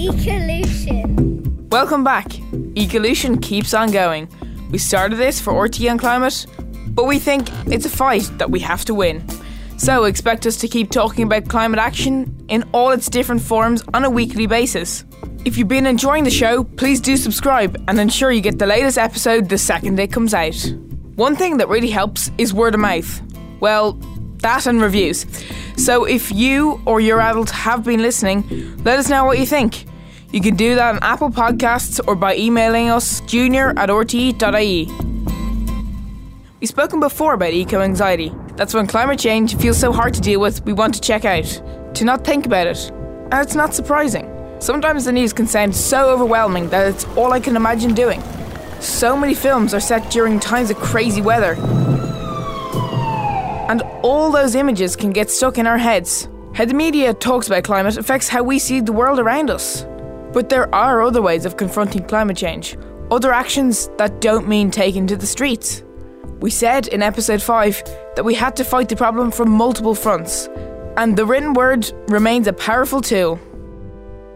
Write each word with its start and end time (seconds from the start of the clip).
Ecolution. 0.00 1.68
Welcome 1.68 2.02
back. 2.02 2.26
Ecolution 2.74 3.42
keeps 3.42 3.74
on 3.74 3.90
going. 3.90 4.30
We 4.70 4.78
started 4.78 5.16
this 5.16 5.38
for 5.38 5.52
RT 5.62 5.82
and 5.82 6.00
climate, 6.00 6.46
but 6.86 7.04
we 7.04 7.18
think 7.18 7.50
it's 7.66 7.84
a 7.84 7.90
fight 7.90 8.22
that 8.38 8.50
we 8.50 8.60
have 8.60 8.86
to 8.86 8.94
win. 8.94 9.22
So 9.76 10.04
expect 10.04 10.46
us 10.46 10.56
to 10.56 10.68
keep 10.68 10.90
talking 10.90 11.24
about 11.24 11.50
climate 11.50 11.78
action 11.78 12.34
in 12.48 12.64
all 12.72 12.92
its 12.92 13.10
different 13.10 13.42
forms 13.42 13.84
on 13.92 14.06
a 14.06 14.08
weekly 14.08 14.46
basis. 14.46 15.04
If 15.44 15.58
you've 15.58 15.68
been 15.68 15.86
enjoying 15.86 16.24
the 16.24 16.30
show, 16.30 16.64
please 16.64 17.02
do 17.02 17.18
subscribe 17.18 17.76
and 17.86 18.00
ensure 18.00 18.32
you 18.32 18.40
get 18.40 18.58
the 18.58 18.66
latest 18.66 18.96
episode 18.96 19.50
the 19.50 19.58
second 19.58 20.00
it 20.00 20.10
comes 20.10 20.32
out. 20.32 20.56
One 21.16 21.36
thing 21.36 21.58
that 21.58 21.68
really 21.68 21.90
helps 21.90 22.30
is 22.38 22.54
word 22.54 22.72
of 22.72 22.80
mouth. 22.80 23.20
Well, 23.60 23.98
that 24.38 24.66
and 24.66 24.80
reviews. 24.80 25.26
So 25.76 26.04
if 26.06 26.32
you 26.32 26.80
or 26.86 27.02
your 27.02 27.20
adult 27.20 27.50
have 27.50 27.84
been 27.84 28.00
listening, 28.00 28.78
let 28.82 28.98
us 28.98 29.10
know 29.10 29.26
what 29.26 29.38
you 29.38 29.44
think. 29.44 29.84
You 30.32 30.40
can 30.40 30.54
do 30.54 30.76
that 30.76 30.94
on 30.94 31.02
Apple 31.02 31.30
Podcasts 31.30 32.00
or 32.06 32.14
by 32.14 32.36
emailing 32.36 32.88
us 32.88 33.20
junior 33.22 33.70
at 33.70 33.88
rte.ie. 33.88 34.86
We've 36.60 36.68
spoken 36.68 37.00
before 37.00 37.34
about 37.34 37.52
eco 37.52 37.80
anxiety. 37.80 38.32
That's 38.54 38.72
when 38.72 38.86
climate 38.86 39.18
change 39.18 39.56
feels 39.56 39.76
so 39.76 39.90
hard 39.90 40.14
to 40.14 40.20
deal 40.20 40.38
with, 40.38 40.64
we 40.64 40.72
want 40.72 40.94
to 40.94 41.00
check 41.00 41.24
out, 41.24 41.46
to 41.94 42.04
not 42.04 42.24
think 42.24 42.46
about 42.46 42.68
it. 42.68 42.90
And 43.32 43.34
it's 43.34 43.56
not 43.56 43.74
surprising. 43.74 44.28
Sometimes 44.60 45.04
the 45.04 45.12
news 45.12 45.32
can 45.32 45.48
sound 45.48 45.74
so 45.74 46.10
overwhelming 46.10 46.68
that 46.68 46.86
it's 46.86 47.06
all 47.16 47.32
I 47.32 47.40
can 47.40 47.56
imagine 47.56 47.92
doing. 47.92 48.22
So 48.78 49.16
many 49.16 49.34
films 49.34 49.74
are 49.74 49.80
set 49.80 50.12
during 50.12 50.38
times 50.38 50.70
of 50.70 50.76
crazy 50.76 51.22
weather. 51.22 51.54
And 53.68 53.82
all 54.02 54.30
those 54.30 54.54
images 54.54 54.94
can 54.94 55.10
get 55.10 55.28
stuck 55.28 55.58
in 55.58 55.66
our 55.66 55.78
heads. 55.78 56.28
How 56.54 56.66
the 56.66 56.74
media 56.74 57.14
talks 57.14 57.48
about 57.48 57.64
climate 57.64 57.96
affects 57.96 58.28
how 58.28 58.44
we 58.44 58.60
see 58.60 58.80
the 58.80 58.92
world 58.92 59.18
around 59.18 59.50
us. 59.50 59.86
But 60.32 60.48
there 60.48 60.72
are 60.74 61.02
other 61.02 61.22
ways 61.22 61.44
of 61.44 61.56
confronting 61.56 62.04
climate 62.04 62.36
change, 62.36 62.76
other 63.10 63.32
actions 63.32 63.90
that 63.98 64.20
don't 64.20 64.48
mean 64.48 64.70
taking 64.70 65.06
to 65.08 65.16
the 65.16 65.26
streets. 65.26 65.82
We 66.40 66.50
said 66.50 66.86
in 66.88 67.02
episode 67.02 67.42
5 67.42 67.82
that 68.16 68.24
we 68.24 68.34
had 68.34 68.56
to 68.56 68.64
fight 68.64 68.88
the 68.88 68.96
problem 68.96 69.30
from 69.30 69.50
multiple 69.50 69.94
fronts, 69.94 70.48
and 70.96 71.16
the 71.16 71.26
written 71.26 71.52
word 71.54 71.92
remains 72.08 72.46
a 72.46 72.52
powerful 72.52 73.00
tool. 73.00 73.38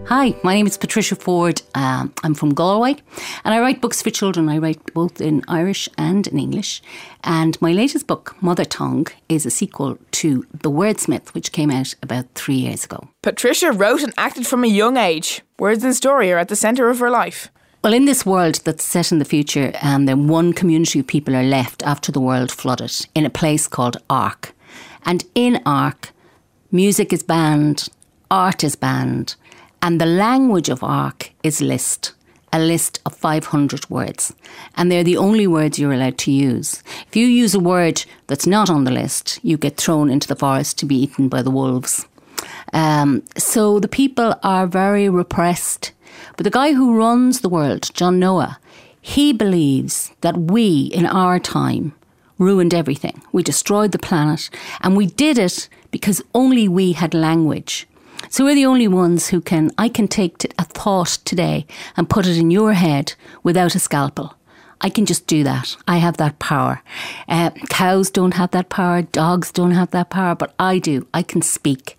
Hi, 0.09 0.35
my 0.45 0.53
name 0.55 0.67
is 0.67 0.77
Patricia 0.77 1.17
Forde. 1.17 1.63
Um, 1.75 2.13
I'm 2.23 2.35
from 2.35 2.53
Galway 2.53 2.97
and 3.43 3.55
I 3.55 3.59
write 3.59 3.81
books 3.81 4.03
for 4.03 4.11
children. 4.11 4.51
I 4.51 4.59
write 4.59 4.93
both 4.93 5.19
in 5.19 5.43
Irish 5.49 5.89
and 5.97 6.27
in 6.27 6.39
English. 6.39 6.83
And 7.23 7.61
my 7.63 7.73
latest 7.73 8.07
book, 8.07 8.37
Mother 8.43 8.67
Tongue, 8.67 9.07
is 9.31 9.47
a 9.47 9.51
sequel 9.51 9.99
to 10.13 10.47
The 10.53 10.71
Wordsmith, 10.71 11.33
which 11.33 11.53
came 11.53 11.71
out 11.71 11.95
about 12.03 12.27
three 12.35 12.57
years 12.57 12.85
ago. 12.85 13.09
Patricia 13.23 13.73
wrote 13.73 14.03
and 14.03 14.13
acted 14.19 14.47
from 14.47 14.63
a 14.63 14.67
young 14.69 14.99
age. 14.99 15.41
Words 15.59 15.83
and 15.83 15.97
story 15.97 16.31
are 16.31 16.39
at 16.39 16.49
the 16.49 16.57
centre 16.57 16.91
of 16.91 16.99
her 16.99 17.11
life. 17.11 17.49
Well, 17.83 17.95
in 17.95 18.05
this 18.05 18.27
world 18.27 18.57
that's 18.65 18.85
set 18.85 19.11
in 19.11 19.21
the 19.21 19.25
future, 19.25 19.73
um, 19.81 20.05
then 20.05 20.29
one 20.29 20.53
community 20.53 21.01
of 21.01 21.07
people 21.07 21.35
are 21.35 21.43
left 21.43 21.83
after 21.83 22.13
the 22.13 22.21
world 22.21 22.53
flooded 22.53 23.07
in 23.15 23.25
a 23.25 23.31
place 23.31 23.67
called 23.67 23.97
Ark. 24.11 24.55
And 25.07 25.25
in 25.35 25.63
Ark, 25.65 26.13
music 26.71 27.11
is 27.11 27.23
banned, 27.23 27.89
art 28.31 28.65
is 28.65 28.77
banned, 28.77 29.37
and 29.85 30.01
the 30.01 30.07
language 30.07 30.71
of 30.71 30.83
Ark 30.83 31.31
is 31.43 31.61
list, 31.61 32.15
a 32.55 32.59
list 32.59 33.01
of 33.05 33.15
500 33.15 33.91
words. 33.91 34.33
And 34.79 34.91
they're 34.91 35.05
the 35.05 35.19
only 35.19 35.47
words 35.47 35.79
you're 35.79 35.93
allowed 35.93 36.17
to 36.21 36.33
use. 36.33 36.83
If 37.07 37.15
you 37.15 37.27
use 37.27 37.55
a 37.55 37.61
word 37.61 38.03
that's 38.27 38.47
not 38.47 38.71
on 38.71 38.85
the 38.85 38.91
list, 38.91 39.39
you 39.43 39.59
get 39.59 39.77
thrown 39.77 40.09
into 40.09 40.27
the 40.27 40.37
forest 40.37 40.79
to 40.79 40.87
be 40.87 40.97
eaten 40.97 41.29
by 41.29 41.43
the 41.43 41.51
wolves. 41.51 42.07
Um, 42.73 43.25
so 43.37 43.79
the 43.79 43.87
people 43.87 44.35
are 44.43 44.67
very 44.67 45.11
repressed. 45.11 45.93
But 46.39 46.45
the 46.45 46.51
guy 46.51 46.73
who 46.73 46.97
runs 46.97 47.41
the 47.41 47.51
world, 47.51 47.91
John 47.93 48.19
Noa, 48.19 48.59
he 49.03 49.35
believes 49.35 50.13
that 50.23 50.39
we, 50.39 50.85
in 50.95 51.05
our 51.05 51.39
time, 51.39 51.93
ruined 52.39 52.73
everything. 52.73 53.21
We 53.33 53.43
destroyed 53.43 53.93
the 53.93 53.99
planet, 53.99 54.49
and 54.81 54.97
we 54.97 55.05
did 55.05 55.37
it 55.37 55.69
because 55.91 56.23
only 56.35 56.69
we 56.69 56.93
had 56.93 57.13
language. 57.13 57.87
So 58.29 58.45
we're 58.45 58.55
the 58.55 58.67
only 58.67 58.89
ones 58.89 59.29
who 59.29 59.41
can, 59.41 59.71
I 59.79 59.89
can 59.89 60.09
take 60.09 60.45
a 60.59 60.65
thought 60.65 61.19
today 61.25 61.67
and 61.97 62.09
put 62.09 62.27
it 62.27 62.37
in 62.37 62.51
your 62.51 62.73
head 62.73 63.15
without 63.43 63.75
a 63.75 63.79
scalpel. 63.79 64.35
I 64.81 64.91
can 64.91 65.07
just 65.07 65.27
do 65.27 65.45
that. 65.45 65.77
I 65.89 65.99
have 65.99 66.19
that 66.19 66.39
power. 66.39 66.83
Uh, 67.29 67.51
cows 67.71 68.11
don't 68.11 68.35
have 68.35 68.51
that 68.51 68.69
power. 68.69 69.03
Dogs 69.03 69.51
don't 69.51 69.71
have 69.71 69.91
that 69.93 70.11
power, 70.11 70.35
but 70.35 70.55
I 70.59 70.79
do. 70.79 71.07
I 71.15 71.23
can 71.23 71.43
speak. 71.43 71.99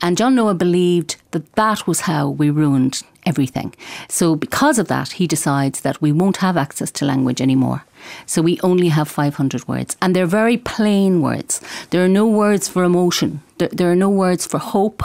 And 0.00 0.16
John 0.16 0.34
Noa 0.34 0.54
believed 0.54 1.16
that 1.32 1.52
that 1.54 1.86
was 1.86 2.00
how 2.00 2.28
we 2.28 2.50
ruined 2.50 3.02
everything. 3.26 3.74
So, 4.08 4.34
because 4.34 4.78
of 4.78 4.88
that, 4.88 5.12
he 5.12 5.26
decides 5.26 5.82
that 5.82 6.00
we 6.02 6.10
won't 6.10 6.38
have 6.38 6.56
access 6.56 6.90
to 6.92 7.04
language 7.04 7.40
anymore. 7.40 7.84
So, 8.26 8.42
we 8.42 8.58
only 8.62 8.88
have 8.88 9.08
500 9.08 9.68
words. 9.68 9.96
And 10.02 10.16
they're 10.16 10.26
very 10.26 10.56
plain 10.56 11.22
words. 11.22 11.60
There 11.90 12.04
are 12.04 12.08
no 12.08 12.26
words 12.26 12.66
for 12.66 12.82
emotion, 12.82 13.42
there, 13.58 13.68
there 13.68 13.90
are 13.92 13.96
no 13.96 14.10
words 14.10 14.46
for 14.46 14.58
hope 14.58 15.02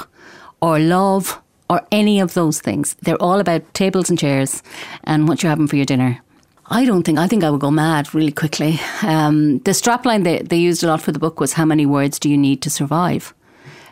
or 0.62 0.80
love 0.80 1.42
or 1.70 1.82
any 1.92 2.20
of 2.20 2.34
those 2.34 2.62
things. 2.62 2.96
They're 3.02 3.22
all 3.22 3.40
about 3.40 3.74
tables 3.74 4.10
and 4.10 4.18
chairs 4.18 4.64
and 5.04 5.28
what 5.28 5.44
you're 5.44 5.50
having 5.50 5.68
for 5.68 5.76
your 5.76 5.86
dinner. 5.86 6.22
I 6.70 6.86
don't 6.86 7.04
think, 7.04 7.18
I 7.18 7.28
think 7.28 7.44
I 7.44 7.50
would 7.50 7.62
go 7.62 7.72
mad 7.72 8.14
really 8.14 8.32
quickly. 8.32 8.80
Um, 9.02 9.60
the 9.60 9.72
strapline 9.72 10.24
they, 10.24 10.40
they 10.40 10.58
used 10.58 10.84
a 10.84 10.88
lot 10.88 11.02
for 11.02 11.12
the 11.12 11.20
book 11.20 11.40
was 11.40 11.54
How 11.54 11.66
many 11.66 11.86
words 11.86 12.20
do 12.20 12.30
you 12.30 12.38
need 12.38 12.62
to 12.64 12.70
survive? 12.70 13.34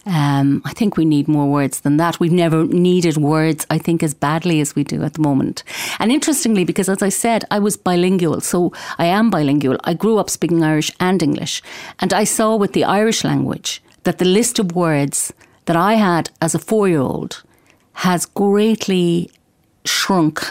Um, 0.08 0.62
I 0.66 0.74
think 0.74 0.98
we 0.98 1.06
need 1.06 1.28
more 1.28 1.48
words 1.48 1.80
than 1.80 1.98
that. 1.98 2.20
We've 2.20 2.32
never 2.32 2.66
needed 2.66 3.18
words, 3.18 3.66
I 3.72 3.80
think, 3.80 4.04
as 4.04 4.14
badly 4.14 4.60
as 4.60 4.76
we 4.76 4.84
do 4.84 5.04
at 5.04 5.14
the 5.14 5.22
moment. 5.22 5.64
And 5.98 6.12
interestingly, 6.12 6.64
because 6.64 6.90
as 6.90 7.02
I 7.02 7.10
said, 7.10 7.44
I 7.50 7.58
was 7.58 7.76
bilingual, 7.76 8.42
so 8.42 8.72
I 9.00 9.06
am 9.06 9.32
bilingual. 9.32 9.78
I 9.84 9.96
grew 9.96 10.20
up 10.20 10.30
speaking 10.30 10.64
Irish 10.64 10.92
and 11.00 11.24
English. 11.24 11.64
And 12.00 12.14
I 12.14 12.24
saw 12.24 12.56
with 12.56 12.74
the 12.74 12.84
Irish 12.84 13.24
language 13.24 13.82
that 14.04 14.20
the 14.20 14.26
list 14.26 14.60
of 14.60 14.76
words 14.76 15.34
that 15.66 15.76
I 15.76 15.96
had 15.96 16.30
as 16.42 16.56
a 16.56 16.60
four 16.60 16.88
year 16.88 17.00
old 17.00 17.44
has 17.94 18.26
greatly 18.26 19.30
shrunk 19.86 20.46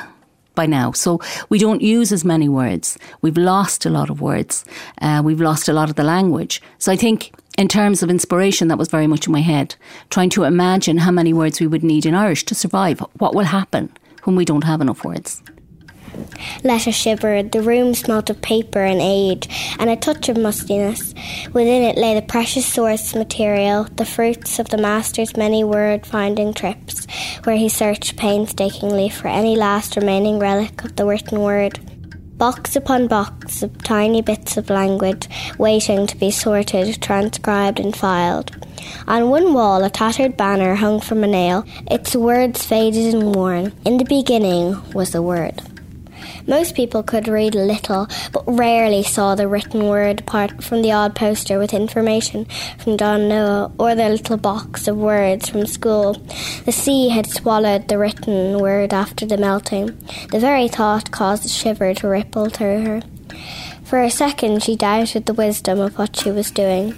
by 0.55 0.67
now. 0.67 0.93
So 0.93 1.21
we 1.49 1.59
don't 1.59 1.83
use 1.83 2.13
as 2.13 2.25
many 2.25 2.49
words. 2.49 2.97
We've 3.23 3.37
lost 3.37 3.85
a 3.85 3.91
lot 3.91 4.11
of 4.11 4.21
words. 4.21 4.65
Uh, 5.01 5.21
we've 5.25 5.41
lost 5.41 5.69
a 5.69 5.73
lot 5.73 5.91
of 5.91 5.97
the 5.97 6.05
language. 6.05 6.63
So 6.79 6.93
I 6.93 6.97
think 6.97 7.33
in 7.59 7.69
terms 7.69 8.03
of 8.03 8.11
inspiration, 8.11 8.69
that 8.69 8.79
was 8.79 8.89
very 8.89 9.07
much 9.07 9.27
in 9.27 9.33
my 9.33 9.41
head, 9.41 9.75
trying 10.11 10.31
to 10.31 10.45
imagine 10.45 10.99
how 10.99 11.11
many 11.11 11.33
words 11.33 11.61
we 11.61 11.67
would 11.67 11.85
need 11.85 12.07
in 12.07 12.15
Irish 12.15 12.45
to 12.45 12.55
survive. 12.55 13.01
What 13.19 13.35
will 13.35 13.45
happen 13.45 13.93
when 14.25 14.37
we 14.37 14.45
don't 14.45 14.65
have 14.65 14.81
enough 14.81 15.05
words? 15.05 15.43
Letta 16.63 16.93
shiver. 16.93 17.43
The 17.43 17.63
room 17.63 17.95
smelt 17.95 18.31
of 18.31 18.41
paper 18.41 18.81
and 18.81 19.01
age, 19.01 19.49
and 19.79 19.91
a 19.91 19.97
touch 19.97 20.29
of 20.29 20.37
mustiness. 20.37 21.15
Within 21.53 21.83
it 21.83 21.97
lay 21.97 22.15
the 22.15 22.23
precious 22.23 22.67
source 22.67 23.15
material, 23.15 23.85
the 23.85 24.05
fruits 24.05 24.59
of 24.59 24.69
the 24.69 24.79
master's 24.79 25.37
many 25.37 25.65
word 25.65 26.07
finding 26.07 26.55
trips, 26.55 27.07
where 27.45 27.57
he 27.57 27.69
searched 27.69 28.17
painstakingly 28.17 29.09
for 29.09 29.29
any 29.29 29.57
last 29.57 29.97
remaining 29.97 30.39
relic 30.39 30.85
of 30.85 30.97
the 30.97 31.05
written 31.05 31.41
word. 31.41 31.79
Box 32.37 32.75
upon 32.75 33.07
box 33.07 33.63
of 33.63 33.83
tiny 33.85 34.21
bits 34.21 34.57
of 34.57 34.69
language, 34.69 35.29
waiting 35.57 36.07
to 36.07 36.17
be 36.17 36.31
sorted, 36.31 37.01
transcribed, 37.01 37.79
and 37.79 37.97
filed. 37.97 38.51
On 39.07 39.31
one 39.31 39.55
wall, 39.55 39.85
a 39.85 39.91
tattered 39.91 40.37
banner 40.37 40.75
hung 40.75 41.01
from 41.01 41.23
a 41.23 41.29
nail, 41.29 41.65
its 41.91 42.17
words 42.17 42.65
faded 42.65 43.15
and 43.15 43.37
worn. 43.37 43.73
In 43.85 43.99
the 43.99 44.05
beginning 44.05 44.83
was 44.93 45.13
the 45.13 45.23
word. 45.23 45.63
Most 46.47 46.75
people 46.75 47.03
could 47.03 47.27
read 47.27 47.55
little, 47.55 48.07
but 48.33 48.45
rarely 48.47 49.03
saw 49.03 49.35
the 49.35 49.49
written 49.49 49.89
word 49.89 50.21
apart 50.21 50.63
from 50.63 50.83
the 50.83 50.93
odd 50.93 51.15
poster 51.15 51.59
with 51.59 51.73
information 51.73 52.47
from 52.79 52.99
John 52.99 53.29
Noa 53.29 53.73
or 53.79 53.95
the 53.95 54.11
little 54.11 54.37
box 54.37 54.87
of 54.87 54.97
words 54.97 55.49
from 55.49 55.67
school. 55.67 56.15
The 56.65 56.73
sea 56.73 57.09
had 57.09 57.27
swallowed 57.27 57.89
the 57.89 57.99
written 57.99 58.59
word 58.59 58.93
after 58.93 59.25
the 59.25 59.39
melting. 59.39 59.87
The 60.31 60.39
very 60.39 60.69
thought 60.69 61.11
caused 61.11 61.47
a 61.47 61.49
shiver 61.49 61.95
to 61.95 62.09
ripple 62.09 62.51
through 62.51 62.85
her. 62.85 63.03
For 63.85 64.01
a 64.01 64.11
second, 64.11 64.63
she 64.63 64.77
doubted 64.77 65.27
the 65.27 65.35
wisdom 65.35 65.81
of 65.81 65.97
what 65.99 66.17
she 66.17 66.31
was 66.31 66.51
doing. 66.51 66.95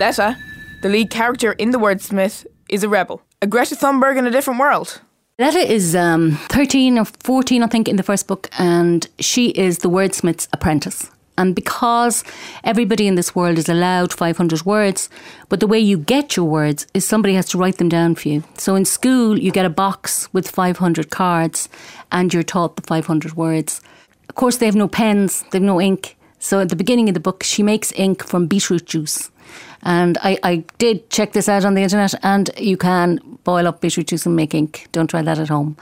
Letta, 0.00 0.36
the 0.82 0.88
lead 0.88 1.10
character 1.10 1.52
in 1.52 1.70
The 1.70 1.78
Wordsmith, 1.78 2.46
is 2.68 2.82
a 2.82 2.88
rebel. 2.88 3.22
A 3.42 3.46
Greta 3.46 3.74
Thunberg 3.74 4.16
in 4.16 4.26
a 4.26 4.30
different 4.30 4.60
world. 4.60 5.00
Letta 5.36 5.58
is 5.58 5.96
um, 5.96 6.38
13 6.50 6.96
or 6.96 7.04
14, 7.04 7.64
I 7.64 7.66
think, 7.66 7.88
in 7.88 7.96
the 7.96 8.04
first 8.04 8.28
book, 8.28 8.48
and 8.56 9.04
she 9.18 9.48
is 9.48 9.78
the 9.78 9.90
wordsmith's 9.90 10.46
apprentice. 10.52 11.10
And 11.36 11.56
because 11.56 12.22
everybody 12.62 13.08
in 13.08 13.16
this 13.16 13.34
world 13.34 13.58
is 13.58 13.68
allowed 13.68 14.12
500 14.12 14.64
words, 14.64 15.10
but 15.48 15.58
the 15.58 15.66
way 15.66 15.80
you 15.80 15.98
get 15.98 16.36
your 16.36 16.46
words 16.46 16.86
is 16.94 17.04
somebody 17.04 17.34
has 17.34 17.48
to 17.48 17.58
write 17.58 17.78
them 17.78 17.88
down 17.88 18.14
for 18.14 18.28
you. 18.28 18.44
So 18.58 18.76
in 18.76 18.84
school, 18.84 19.36
you 19.36 19.50
get 19.50 19.66
a 19.66 19.70
box 19.70 20.32
with 20.32 20.48
500 20.48 21.10
cards 21.10 21.68
and 22.12 22.32
you're 22.32 22.44
taught 22.44 22.76
the 22.76 22.82
500 22.82 23.34
words. 23.34 23.80
Of 24.28 24.36
course, 24.36 24.58
they 24.58 24.66
have 24.66 24.76
no 24.76 24.86
pens, 24.86 25.42
they 25.50 25.58
have 25.58 25.64
no 25.64 25.80
ink. 25.80 26.16
So 26.38 26.60
at 26.60 26.68
the 26.68 26.76
beginning 26.76 27.08
of 27.08 27.14
the 27.14 27.20
book, 27.20 27.42
she 27.42 27.64
makes 27.64 27.90
ink 27.96 28.24
from 28.24 28.46
beetroot 28.46 28.86
juice. 28.86 29.32
And 29.82 30.18
I, 30.22 30.38
I 30.42 30.64
did 30.78 31.10
check 31.10 31.32
this 31.32 31.48
out 31.48 31.64
on 31.64 31.74
the 31.74 31.82
internet, 31.82 32.14
and 32.22 32.50
you 32.58 32.76
can 32.76 33.18
boil 33.44 33.66
up 33.66 33.80
beetroot 33.80 34.06
juice 34.06 34.26
and 34.26 34.34
make 34.34 34.54
ink. 34.54 34.88
Don't 34.92 35.08
try 35.08 35.22
that 35.22 35.38
at 35.38 35.48
home. 35.48 35.76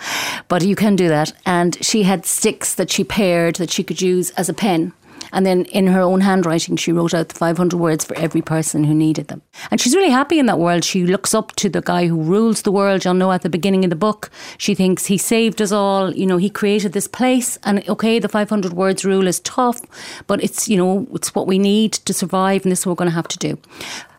But 0.49 0.63
you 0.63 0.75
can 0.75 0.97
do 0.97 1.09
that. 1.09 1.33
And 1.47 1.83
she 1.85 2.03
had 2.03 2.27
sticks 2.27 2.75
that 2.75 2.91
she 2.91 3.05
pared 3.05 3.57
that 3.57 3.71
she 3.71 3.85
could 3.85 4.03
use 4.03 4.31
as 4.31 4.49
a 4.49 4.55
pen. 4.55 4.93
And 5.33 5.47
then 5.47 5.65
in 5.67 5.87
her 5.87 6.01
own 6.01 6.21
handwriting, 6.21 6.77
she 6.77 6.93
wrote 6.93 7.15
out 7.15 7.29
the 7.31 7.35
500 7.35 7.79
words 7.79 8.05
for 8.05 8.15
every 8.17 8.43
person 8.43 8.85
who 8.85 8.95
needed 8.95 9.29
them. 9.29 9.43
And 9.71 9.81
she's 9.81 9.97
really 9.97 10.11
happy 10.11 10.39
in 10.39 10.47
that 10.47 10.59
world. 10.59 10.85
She 10.85 11.05
looks 11.07 11.35
up 11.35 11.53
to 11.57 11.69
the 11.69 11.81
guy 11.81 12.07
who 12.07 12.21
rules 12.21 12.63
the 12.63 12.73
world. 12.73 13.05
You'll 13.05 13.15
know 13.15 13.33
at 13.33 13.43
the 13.43 13.49
beginning 13.49 13.85
of 13.85 13.91
the 13.91 13.97
book, 13.97 14.31
she 14.59 14.75
thinks 14.75 15.07
he 15.07 15.19
saved 15.19 15.63
us 15.63 15.73
all. 15.73 16.15
You 16.15 16.27
know, 16.27 16.37
he 16.37 16.51
created 16.51 16.93
this 16.93 17.09
place. 17.09 17.59
And 17.65 17.89
okay, 17.89 18.19
the 18.19 18.29
500 18.29 18.75
words 18.75 19.05
rule 19.05 19.27
is 19.27 19.41
tough, 19.41 19.81
but 20.27 20.43
it's, 20.43 20.69
you 20.69 20.77
know, 20.77 21.07
it's 21.15 21.35
what 21.35 21.47
we 21.47 21.59
need 21.59 21.93
to 21.93 22.13
survive. 22.13 22.65
And 22.65 22.73
this 22.73 22.81
is 22.81 22.87
what 22.87 22.93
we're 22.93 23.05
going 23.05 23.11
to 23.11 23.17
have 23.17 23.29
to 23.29 23.39
do. 23.39 23.59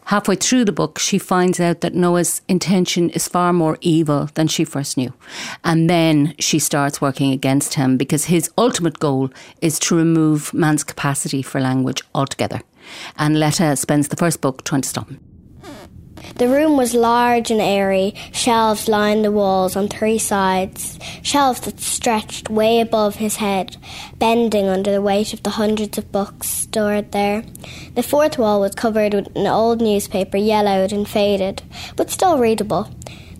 Halfway 0.06 0.36
through 0.36 0.66
the 0.66 0.72
book, 0.72 1.00
she 1.00 1.18
finds 1.18 1.60
out 1.60 1.82
that 1.82 1.96
Noa's 1.96 2.42
intention 2.48 3.10
is 3.12 3.28
far 3.28 3.54
more 3.54 3.78
evil 3.82 4.30
than 4.34 4.48
she 4.48 4.66
first 4.66 4.98
knew. 4.98 5.14
And 5.64 5.90
then 5.90 6.36
she 6.40 6.60
starts 6.60 7.02
working 7.02 7.32
against 7.32 7.76
him 7.76 7.98
because 7.98 8.26
his 8.26 8.52
ultimate 8.58 9.00
goal 9.00 9.30
is 9.62 9.80
to 9.80 9.96
remove 9.96 10.54
man's 10.54 10.84
capacity 10.84 11.42
for 11.42 11.62
language 11.62 12.02
altogether. 12.14 12.62
And 13.18 13.40
Letta 13.40 13.76
spends 13.76 14.10
the 14.10 14.18
first 14.18 14.42
book 14.42 14.64
trying 14.64 14.82
to 14.82 14.90
stop 14.90 15.10
him. 15.10 15.33
The 16.36 16.48
room 16.48 16.78
was 16.78 16.94
large 16.94 17.52
and 17.52 17.62
airy. 17.62 18.16
Shelves 18.32 18.88
lined 18.88 19.24
the 19.24 19.32
walls 19.32 19.76
on 19.76 19.88
three 19.88 20.18
sides, 20.18 20.98
shelves 21.22 21.62
that 21.62 21.80
stretched 21.80 22.50
way 22.50 22.80
above 22.80 23.16
his 23.16 23.36
head, 23.36 23.78
bending 24.18 24.68
under 24.68 24.92
the 24.92 25.02
weight 25.02 25.34
of 25.34 25.44
the 25.44 25.52
hundreds 25.52 25.98
of 25.98 26.12
books 26.12 26.48
stored 26.50 27.12
there. 27.12 27.44
The 27.96 28.04
fourth 28.04 28.38
wall 28.38 28.60
was 28.62 28.74
covered 28.74 29.14
with 29.14 29.36
an 29.36 29.48
old 29.48 29.82
newspaper, 29.82 30.38
yellowed 30.38 30.92
and 30.92 31.08
faded, 31.08 31.62
but 31.96 32.10
still 32.10 32.40
readable. 32.40 32.90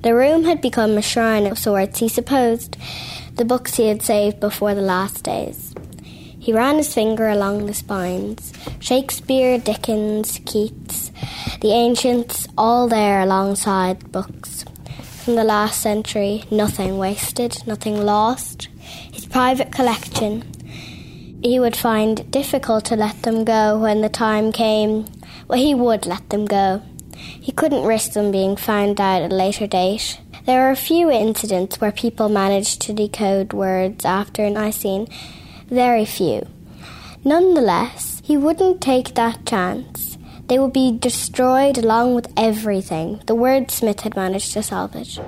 The 0.02 0.14
room 0.14 0.44
had 0.44 0.62
become 0.62 0.98
a 0.98 1.02
shrine 1.02 1.48
of 1.48 1.58
sorts, 1.58 2.00
he 2.00 2.10
supposed, 2.10 2.78
the 3.36 3.46
books 3.46 3.76
he 3.76 3.88
had 3.88 4.02
saved 4.02 4.40
before 4.40 4.76
the 4.76 4.82
last 4.82 5.24
days. 5.24 5.73
He 6.44 6.52
ran 6.52 6.76
his 6.76 6.94
finger 6.94 7.30
along 7.30 7.68
the 7.68 7.74
spines 7.74 8.52
Shakespeare, 8.82 9.58
Dickens, 9.58 10.42
Keats, 10.46 11.10
the 11.62 11.72
ancients, 11.72 12.50
all 12.58 12.90
there 12.90 13.22
alongside 13.22 14.12
books. 14.12 14.66
From 15.24 15.36
the 15.36 15.46
last 15.46 15.80
century, 15.80 16.44
nothing 16.52 16.98
wasted, 16.98 17.66
nothing 17.66 18.06
lost. 18.06 18.68
His 19.14 19.26
private 19.26 19.72
collection. 19.72 20.44
He 21.42 21.62
would 21.62 21.78
find 21.78 22.20
it 22.20 22.30
difficult 22.30 22.84
to 22.86 22.98
let 22.98 23.22
them 23.22 23.46
go 23.46 23.80
when 23.80 24.02
the 24.02 24.10
time 24.10 24.52
came. 24.52 25.06
Well, 25.48 25.60
he 25.60 25.74
would 25.74 26.06
let 26.06 26.30
them 26.30 26.46
go. 26.46 26.82
He 27.16 27.54
couldn't 27.54 27.86
risk 27.86 28.12
them 28.12 28.32
being 28.32 28.58
found 28.58 29.00
out 29.00 29.22
at 29.22 29.32
a 29.32 29.36
later 29.36 29.66
date. 29.66 30.20
There 30.46 30.68
are 30.68 30.72
a 30.72 30.76
few 30.76 31.10
incidents 31.10 31.80
where 31.80 31.94
people 31.94 32.28
managed 32.28 32.82
to 32.82 32.94
decode 32.94 33.54
words 33.54 34.04
after 34.04 34.50
Nicene, 34.50 35.08
very 35.68 36.06
few. 36.06 36.48
Nonetheless, 37.24 38.22
he 38.24 38.38
wouldn't 38.38 38.82
take 38.82 39.16
that 39.16 39.46
chance. 39.46 40.18
They 40.48 40.60
would 40.60 40.74
be 40.74 40.98
destroyed 40.98 41.78
along 41.78 42.16
with 42.16 42.32
everything. 42.36 43.22
The 43.28 43.36
wordsmith 43.36 44.02
had 44.02 44.16
managed 44.16 44.54
to 44.54 44.64
salvage. 44.64 45.20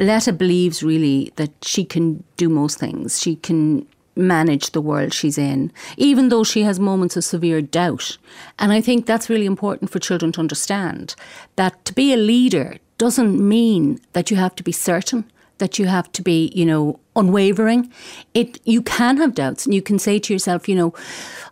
Letta 0.00 0.32
believes 0.32 0.82
really 0.82 1.32
that 1.36 1.52
she 1.62 1.84
can 1.84 2.24
do 2.36 2.48
most 2.48 2.78
things. 2.78 3.20
She 3.20 3.36
can 3.36 3.86
manage 4.16 4.70
the 4.70 4.80
world 4.80 5.12
she's 5.12 5.38
in, 5.38 5.72
even 5.96 6.28
though 6.28 6.44
she 6.44 6.62
has 6.62 6.78
moments 6.78 7.16
of 7.16 7.24
severe 7.24 7.60
doubt. 7.60 8.16
And 8.58 8.72
I 8.72 8.80
think 8.80 9.06
that's 9.06 9.30
really 9.30 9.46
important 9.46 9.90
for 9.90 9.98
children 9.98 10.32
to 10.32 10.40
understand 10.40 11.14
that 11.56 11.84
to 11.84 11.92
be 11.92 12.12
a 12.12 12.16
leader 12.16 12.76
doesn't 12.96 13.40
mean 13.40 14.00
that 14.12 14.30
you 14.30 14.36
have 14.36 14.54
to 14.56 14.62
be 14.62 14.72
certain 14.72 15.24
that 15.58 15.78
you 15.78 15.86
have 15.86 16.10
to 16.12 16.22
be, 16.22 16.52
you 16.54 16.64
know, 16.64 16.98
unwavering. 17.16 17.92
It 18.32 18.60
you 18.64 18.82
can 18.82 19.16
have 19.18 19.34
doubts 19.34 19.64
and 19.64 19.74
you 19.74 19.82
can 19.82 19.98
say 19.98 20.18
to 20.18 20.32
yourself, 20.32 20.68
you 20.68 20.74
know, 20.74 20.94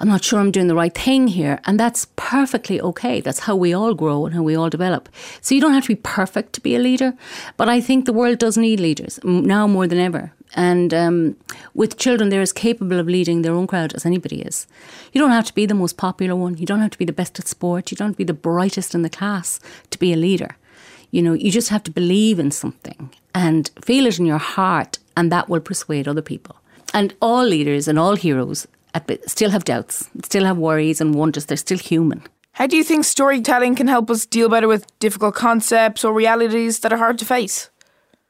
I'm 0.01 0.09
not 0.09 0.25
sure 0.25 0.41
I'm 0.41 0.51
doing 0.51 0.67
the 0.67 0.75
right 0.75 0.95
thing 0.95 1.29
here. 1.29 1.61
And 1.65 1.79
that's 1.79 2.07
perfectly 2.17 2.81
okay. 2.81 3.21
That's 3.21 3.41
how 3.41 3.55
we 3.55 3.73
all 3.73 3.95
grow 3.95 4.27
and 4.27 4.35
how 4.35 4.43
we 4.43 4.57
all 4.57 4.71
develop. 4.71 5.09
So 5.41 5.55
you 5.55 5.61
don't 5.61 5.73
have 5.73 5.85
to 5.85 5.95
be 5.97 6.01
perfect 6.03 6.53
to 6.55 6.61
be 6.61 6.75
a 6.75 6.81
leader. 6.81 7.15
But 7.57 7.69
I 7.69 7.81
think 7.81 8.05
the 8.05 8.13
world 8.13 8.39
does 8.39 8.57
need 8.57 8.81
leaders 8.81 9.21
now 9.23 9.67
more 9.67 9.87
than 9.87 9.99
ever. 9.99 10.33
And 10.55 10.93
um, 10.93 11.37
with 11.73 11.97
children, 11.97 12.29
they're 12.29 12.43
as 12.43 12.53
capable 12.53 12.99
of 12.99 13.07
leading 13.07 13.43
their 13.43 13.55
own 13.55 13.67
crowd 13.67 13.95
as 13.95 14.05
anybody 14.05 14.43
is. 14.43 14.67
You 15.13 15.21
don't 15.21 15.31
have 15.31 15.47
to 15.47 15.55
be 15.55 15.65
the 15.65 15.75
most 15.75 15.97
popular 15.97 16.37
one. 16.37 16.59
You 16.59 16.67
don't 16.67 16.81
have 16.81 16.91
to 16.91 16.99
be 16.99 17.07
the 17.07 17.13
best 17.13 17.39
at 17.39 17.49
sport. 17.49 17.91
You 17.91 17.97
don't 17.97 18.09
have 18.09 18.15
to 18.15 18.19
be 18.19 18.25
the 18.25 18.35
brightest 18.35 18.95
in 18.95 19.03
the 19.03 19.09
class 19.09 19.61
to 19.91 19.99
be 19.99 20.13
a 20.13 20.17
leader. 20.17 20.57
You 21.13 21.23
know, 21.23 21.35
you 21.35 21.53
just 21.53 21.69
have 21.69 21.85
to 21.85 21.91
believe 21.91 22.41
in 22.41 22.51
something 22.51 23.11
and 23.35 23.71
feel 23.85 24.07
it 24.07 24.19
in 24.19 24.27
your 24.27 24.39
heart, 24.39 24.99
and 25.17 25.31
that 25.31 25.49
will 25.49 25.61
persuade 25.61 26.09
other 26.09 26.23
people. 26.23 26.57
And 26.93 27.15
all 27.23 27.45
leaders 27.45 27.87
and 27.87 27.99
all 27.99 28.17
heroes 28.17 28.67
still 29.27 29.51
have 29.51 29.65
doubts, 29.65 30.11
still 30.25 30.45
have 30.45 30.59
worries 30.59 31.01
and 31.01 31.15
wonders. 31.15 31.47
They're 31.47 31.57
still 31.57 31.79
human. 31.79 32.23
How 32.53 32.67
do 32.67 32.77
you 32.77 32.85
think 32.85 33.05
storytelling 33.05 33.77
can 33.77 33.89
help 33.89 34.11
us 34.11 34.27
deal 34.27 34.51
better 34.51 34.69
with 34.69 34.87
difficult 34.99 35.35
concepts 35.35 36.05
or 36.05 36.13
realities 36.13 36.81
that 36.81 36.93
are 36.93 36.99
hard 36.99 37.19
to 37.21 37.25
face? 37.25 37.71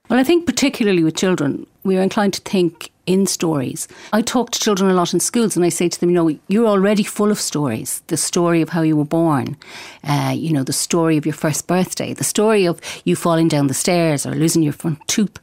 Well, 0.08 0.20
I 0.20 0.24
think 0.24 0.46
particularly 0.46 1.02
with 1.02 1.16
children, 1.16 1.66
we 1.82 1.96
are 1.96 2.02
inclined 2.02 2.34
to 2.34 2.40
think 2.42 2.91
in 3.06 3.26
stories. 3.26 3.88
I 4.12 4.22
talk 4.22 4.50
to 4.50 4.60
children 4.60 4.90
a 4.90 4.94
lot 4.94 5.12
in 5.12 5.20
schools 5.20 5.56
and 5.56 5.64
I 5.64 5.70
say 5.70 5.88
to 5.88 6.00
them, 6.00 6.10
you 6.10 6.14
know, 6.14 6.38
you're 6.48 6.66
already 6.66 7.02
full 7.02 7.30
of 7.30 7.40
stories. 7.40 8.02
The 8.06 8.16
story 8.16 8.62
of 8.62 8.68
how 8.68 8.82
you 8.82 8.96
were 8.96 9.04
born, 9.04 9.56
uh, 10.04 10.34
you 10.36 10.52
know, 10.52 10.62
the 10.62 10.72
story 10.72 11.16
of 11.16 11.26
your 11.26 11.34
first 11.34 11.66
birthday, 11.66 12.12
the 12.12 12.24
story 12.24 12.64
of 12.64 12.80
you 13.04 13.16
falling 13.16 13.48
down 13.48 13.66
the 13.66 13.74
stairs 13.74 14.24
or 14.24 14.34
losing 14.34 14.62
your 14.62 14.72
front 14.72 15.06
tooth. 15.08 15.38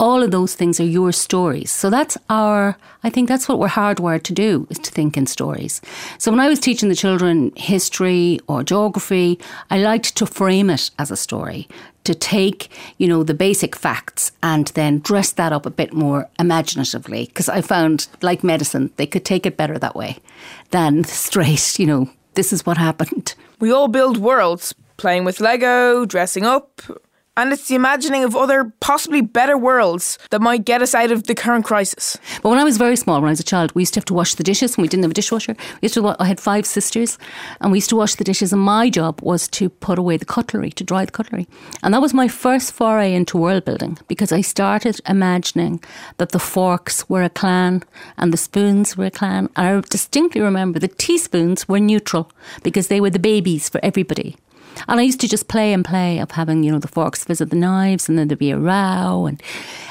All 0.00 0.22
of 0.22 0.32
those 0.32 0.54
things 0.54 0.80
are 0.80 0.84
your 0.84 1.12
stories. 1.12 1.70
So 1.70 1.88
that's 1.88 2.18
our, 2.28 2.76
I 3.04 3.10
think 3.10 3.28
that's 3.28 3.48
what 3.48 3.58
we're 3.58 3.68
hardwired 3.68 4.24
to 4.24 4.32
do, 4.32 4.66
is 4.70 4.78
to 4.80 4.90
think 4.90 5.16
in 5.16 5.26
stories. 5.26 5.80
So 6.18 6.30
when 6.30 6.40
I 6.40 6.48
was 6.48 6.58
teaching 6.58 6.88
the 6.88 6.94
children 6.94 7.52
history 7.56 8.40
or 8.48 8.64
geography, 8.64 9.38
I 9.70 9.78
liked 9.78 10.16
to 10.16 10.26
frame 10.26 10.70
it 10.70 10.90
as 10.98 11.10
a 11.10 11.16
story 11.16 11.68
to 12.04 12.14
take, 12.14 12.70
you 12.98 13.08
know, 13.08 13.22
the 13.22 13.34
basic 13.34 13.74
facts 13.74 14.32
and 14.42 14.68
then 14.68 15.00
dress 15.00 15.32
that 15.32 15.52
up 15.52 15.66
a 15.66 15.70
bit 15.70 15.92
more 15.92 16.28
imaginatively. 16.38 17.26
Because 17.26 17.48
I 17.48 17.60
found, 17.60 18.08
like 18.22 18.44
medicine, 18.44 18.90
they 18.96 19.06
could 19.06 19.24
take 19.24 19.46
it 19.46 19.56
better 19.56 19.78
that 19.78 19.96
way 19.96 20.18
than 20.70 21.04
straight, 21.24 21.78
you 21.78 21.86
know, 21.86 22.10
this 22.34 22.52
is 22.52 22.66
what 22.66 22.76
happened. 22.76 23.34
We 23.60 23.72
all 23.72 23.88
build 23.88 24.18
worlds, 24.18 24.74
playing 24.96 25.24
with 25.24 25.40
Lego, 25.40 26.04
dressing 26.04 26.44
up, 26.44 26.82
and 27.36 27.52
it's 27.52 27.68
the 27.68 27.74
imagining 27.74 28.24
of 28.24 28.36
other, 28.36 28.72
possibly 28.80 29.20
better 29.20 29.58
worlds 29.58 30.18
that 30.30 30.40
might 30.40 30.64
get 30.64 30.82
us 30.82 30.94
out 30.94 31.10
of 31.10 31.24
the 31.24 31.34
current 31.34 31.64
crisis. 31.64 32.16
But 32.42 32.50
when 32.50 32.58
I 32.58 32.64
was 32.64 32.76
very 32.76 32.96
small, 32.96 33.20
when 33.20 33.28
I 33.28 33.32
was 33.32 33.40
a 33.40 33.44
child, 33.44 33.74
we 33.74 33.82
used 33.82 33.94
to 33.94 34.00
have 34.00 34.04
to 34.06 34.14
wash 34.14 34.34
the 34.34 34.44
dishes 34.44 34.76
when 34.76 34.82
we 34.82 34.88
didn't 34.88 35.04
have 35.04 35.10
a 35.10 35.14
dishwasher. 35.14 35.54
We 35.74 35.86
used 35.86 35.94
to, 35.94 36.14
I 36.18 36.26
had 36.26 36.40
five 36.40 36.66
sisters, 36.66 37.18
and 37.60 37.72
we 37.72 37.78
used 37.78 37.90
to 37.90 37.96
wash 37.96 38.14
the 38.14 38.24
dishes, 38.24 38.52
and 38.52 38.62
my 38.62 38.90
job 38.90 39.20
was 39.22 39.48
to 39.48 39.68
put 39.68 39.98
away 39.98 40.16
the 40.16 40.24
cutlery, 40.24 40.70
to 40.72 40.84
dry 40.84 41.04
the 41.04 41.12
cutlery. 41.12 41.48
And 41.82 41.92
that 41.92 42.02
was 42.02 42.14
my 42.14 42.28
first 42.28 42.72
foray 42.72 43.14
into 43.14 43.38
world 43.38 43.64
building 43.64 43.98
because 44.08 44.32
I 44.32 44.40
started 44.40 45.00
imagining 45.08 45.82
that 46.18 46.30
the 46.30 46.38
forks 46.38 47.08
were 47.08 47.22
a 47.22 47.30
clan 47.30 47.82
and 48.16 48.32
the 48.32 48.36
spoons 48.36 48.96
were 48.96 49.06
a 49.06 49.10
clan. 49.10 49.48
And 49.56 49.66
I 49.66 49.80
distinctly 49.88 50.40
remember 50.40 50.78
the 50.78 50.88
teaspoons 50.88 51.68
were 51.68 51.80
neutral 51.80 52.30
because 52.62 52.88
they 52.88 53.00
were 53.00 53.10
the 53.10 53.18
babies 53.18 53.68
for 53.68 53.80
everybody. 53.82 54.36
And 54.88 55.00
I 55.00 55.02
used 55.02 55.20
to 55.20 55.28
just 55.28 55.48
play 55.48 55.72
and 55.72 55.84
play 55.84 56.18
of 56.18 56.32
having, 56.32 56.62
you 56.62 56.72
know, 56.72 56.78
the 56.78 56.88
forks 56.88 57.24
visit 57.24 57.50
the 57.50 57.56
knives 57.56 58.08
and 58.08 58.18
then 58.18 58.28
there'd 58.28 58.38
be 58.38 58.50
a 58.50 58.58
row 58.58 59.26
and 59.26 59.42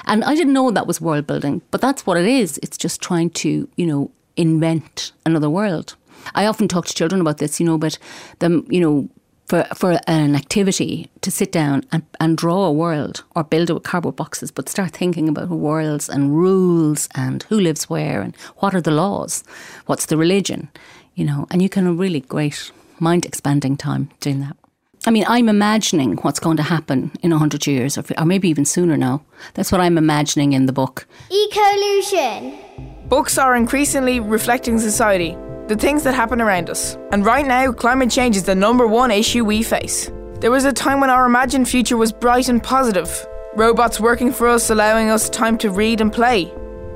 and 0.06 0.24
I 0.24 0.36
didn't 0.36 0.54
know 0.54 0.70
that 0.72 0.88
was 0.88 1.00
world 1.00 1.28
building, 1.28 1.62
but 1.72 1.82
that's 1.82 2.06
what 2.06 2.18
it 2.18 2.26
is. 2.26 2.60
It's 2.62 2.78
just 2.78 3.02
trying 3.02 3.30
to, 3.32 3.70
you 3.76 3.86
know, 3.86 4.12
invent 4.36 5.14
another 5.26 5.50
world. 5.50 5.96
I 6.36 6.46
often 6.46 6.68
talk 6.68 6.86
to 6.88 6.94
children 6.94 7.22
about 7.22 7.38
this, 7.38 7.60
you 7.60 7.66
know, 7.66 7.78
but 7.78 7.98
them, 8.40 8.66
you 8.70 8.80
know, 8.80 9.10
for, 9.46 9.64
for 9.76 10.00
an 10.08 10.36
activity 10.36 11.10
to 11.22 11.30
sit 11.30 11.52
down 11.52 11.84
and, 11.92 12.04
and 12.20 12.38
draw 12.38 12.66
a 12.66 12.72
world 12.72 13.24
or 13.36 13.44
build 13.44 13.70
it 13.70 13.74
with 13.74 13.84
cardboard 13.84 14.16
boxes, 14.16 14.52
but 14.52 14.70
start 14.70 14.92
thinking 14.92 15.28
about 15.30 15.50
worlds 15.50 16.10
and 16.10 16.36
rules 16.36 17.10
and 17.14 17.44
who 17.44 17.60
lives 17.60 17.90
where 17.90 18.22
and 18.22 18.36
what 18.58 18.74
are 18.74 18.82
the 18.82 18.92
laws, 18.92 19.44
what's 19.86 20.06
the 20.06 20.18
religion, 20.18 20.70
you 21.16 21.26
know, 21.26 21.46
and 21.52 21.62
you 21.62 21.70
can 21.70 21.86
have 21.86 22.00
really 22.00 22.22
great 22.22 22.72
mind 23.00 23.26
expanding 23.26 23.76
time 23.76 24.10
doing 24.22 24.40
that. 24.40 24.58
I 25.06 25.12
mean, 25.12 25.26
I'm 25.28 25.50
imagining 25.50 26.16
what's 26.18 26.40
going 26.40 26.56
to 26.58 26.64
happen 26.64 27.12
in 27.22 27.32
100 27.32 27.68
years, 27.68 27.98
or, 27.98 28.04
or 28.18 28.26
maybe 28.26 28.48
even 28.48 28.64
sooner 28.64 28.96
now. 28.96 29.22
That's 29.54 29.70
what 29.70 29.82
I'm 29.82 29.98
imagining 29.98 30.54
in 30.54 30.66
the 30.66 30.72
book. 30.72 31.06
Ecolution. 31.30 33.10
Books 33.10 33.38
are 33.38 33.56
increasingly 33.56 34.22
reflecting 34.22 34.80
society, 34.80 35.36
the 35.68 35.76
things 35.76 36.04
that 36.04 36.16
happen 36.16 36.40
around 36.40 36.70
us. 36.70 36.98
And 37.12 37.26
right 37.26 37.46
now, 37.46 37.74
climate 37.74 38.12
change 38.12 38.38
is 38.38 38.44
the 38.44 38.56
number 38.56 38.88
one 38.88 39.12
issue 39.12 39.44
we 39.44 39.62
face. 39.62 40.10
There 40.40 40.52
was 40.52 40.64
a 40.64 40.72
time 40.72 41.02
when 41.02 41.10
our 41.10 41.26
imagined 41.26 41.68
future 41.68 41.98
was 41.98 42.14
bright 42.14 42.48
and 42.48 42.64
positive. 42.64 43.28
Robots 43.56 44.00
working 44.00 44.32
for 44.32 44.48
us, 44.48 44.70
allowing 44.70 45.10
us 45.10 45.30
time 45.30 45.58
to 45.60 45.70
read 45.70 46.00
and 46.00 46.14
play. 46.14 46.52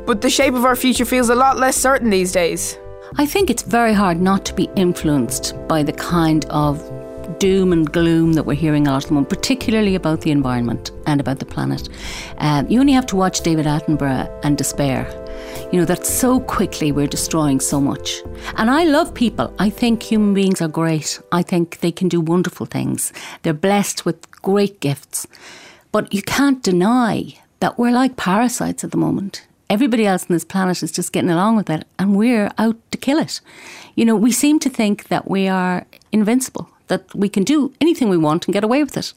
But 0.06 0.22
the 0.22 0.30
shape 0.30 0.54
of 0.54 0.64
our 0.64 0.78
future 0.78 1.06
feels 1.06 1.30
a 1.30 1.36
lot 1.36 1.58
less 1.58 1.76
certain 1.76 2.10
these 2.10 2.32
days. 2.32 2.78
I 3.18 3.26
think 3.26 3.50
it's 3.50 3.64
very 3.64 3.94
hard 3.94 4.22
not 4.22 4.46
to 4.46 4.54
be 4.54 4.70
influenced 4.78 5.56
by 5.68 5.84
the 5.84 5.94
kind 5.94 6.46
of 6.46 6.82
doom 7.40 7.72
and 7.72 7.92
gloom 7.92 8.34
that 8.34 8.44
we're 8.44 8.54
hearing 8.54 8.88
a 8.88 8.92
lot 8.92 9.04
of 9.04 9.10
the 9.10 9.14
moment, 9.14 9.30
particularly 9.30 9.96
about 9.96 10.22
the 10.22 10.32
environment 10.32 10.92
and 11.06 11.20
about 11.20 11.40
the 11.40 11.46
planet. 11.46 11.90
Uh, 12.38 12.64
you 12.68 12.80
only 12.80 12.94
have 12.94 13.06
to 13.08 13.16
watch 13.16 13.42
David 13.42 13.66
Attenborough 13.66 14.30
and 14.44 14.58
despair. 14.58 15.08
You 15.72 15.80
know, 15.80 15.86
that 15.86 16.06
so 16.06 16.40
quickly 16.40 16.92
we're 16.92 17.08
destroying 17.08 17.60
so 17.60 17.82
much. 17.82 18.22
And 18.56 18.70
I 18.70 18.84
love 18.84 19.14
people. 19.14 19.54
I 19.60 19.70
think 19.70 20.04
human 20.04 20.34
beings 20.34 20.62
are 20.62 20.68
great. 20.68 21.20
I 21.32 21.42
think 21.42 21.80
they 21.80 21.92
can 21.92 22.08
do 22.08 22.22
wonderful 22.22 22.66
things. 22.66 23.12
They're 23.44 23.54
blessed 23.54 24.06
with 24.06 24.30
great 24.42 24.80
gifts. 24.80 25.28
But 25.92 26.14
you 26.14 26.22
can't 26.22 26.64
deny 26.64 27.34
that 27.60 27.78
we're 27.78 27.92
like 27.92 28.18
parasites 28.18 28.84
at 28.84 28.92
the 28.92 28.98
moment. 28.98 29.46
Everybody 29.70 30.06
else 30.06 30.24
on 30.24 30.34
this 30.34 30.46
planet 30.46 30.82
is 30.82 30.92
just 30.92 31.12
getting 31.12 31.30
along 31.30 31.58
with 31.58 31.70
it, 31.70 31.86
and 32.00 32.16
we're 32.16 32.50
out 32.58 32.78
to 32.92 32.98
kill 32.98 33.20
it. 33.20 33.42
You 33.96 34.06
know, 34.06 34.16
we 34.16 34.32
seem 34.32 34.60
to 34.60 34.70
think 34.70 35.10
that 35.10 35.30
we 35.30 35.50
are 35.50 35.86
invincible, 36.12 36.70
that 36.88 37.14
we 37.16 37.30
can 37.30 37.44
do 37.44 37.74
anything 37.82 38.10
we 38.10 38.18
want 38.18 38.48
and 38.48 38.54
get 38.54 38.64
away 38.64 38.84
with 38.84 38.98
it. 38.98 39.14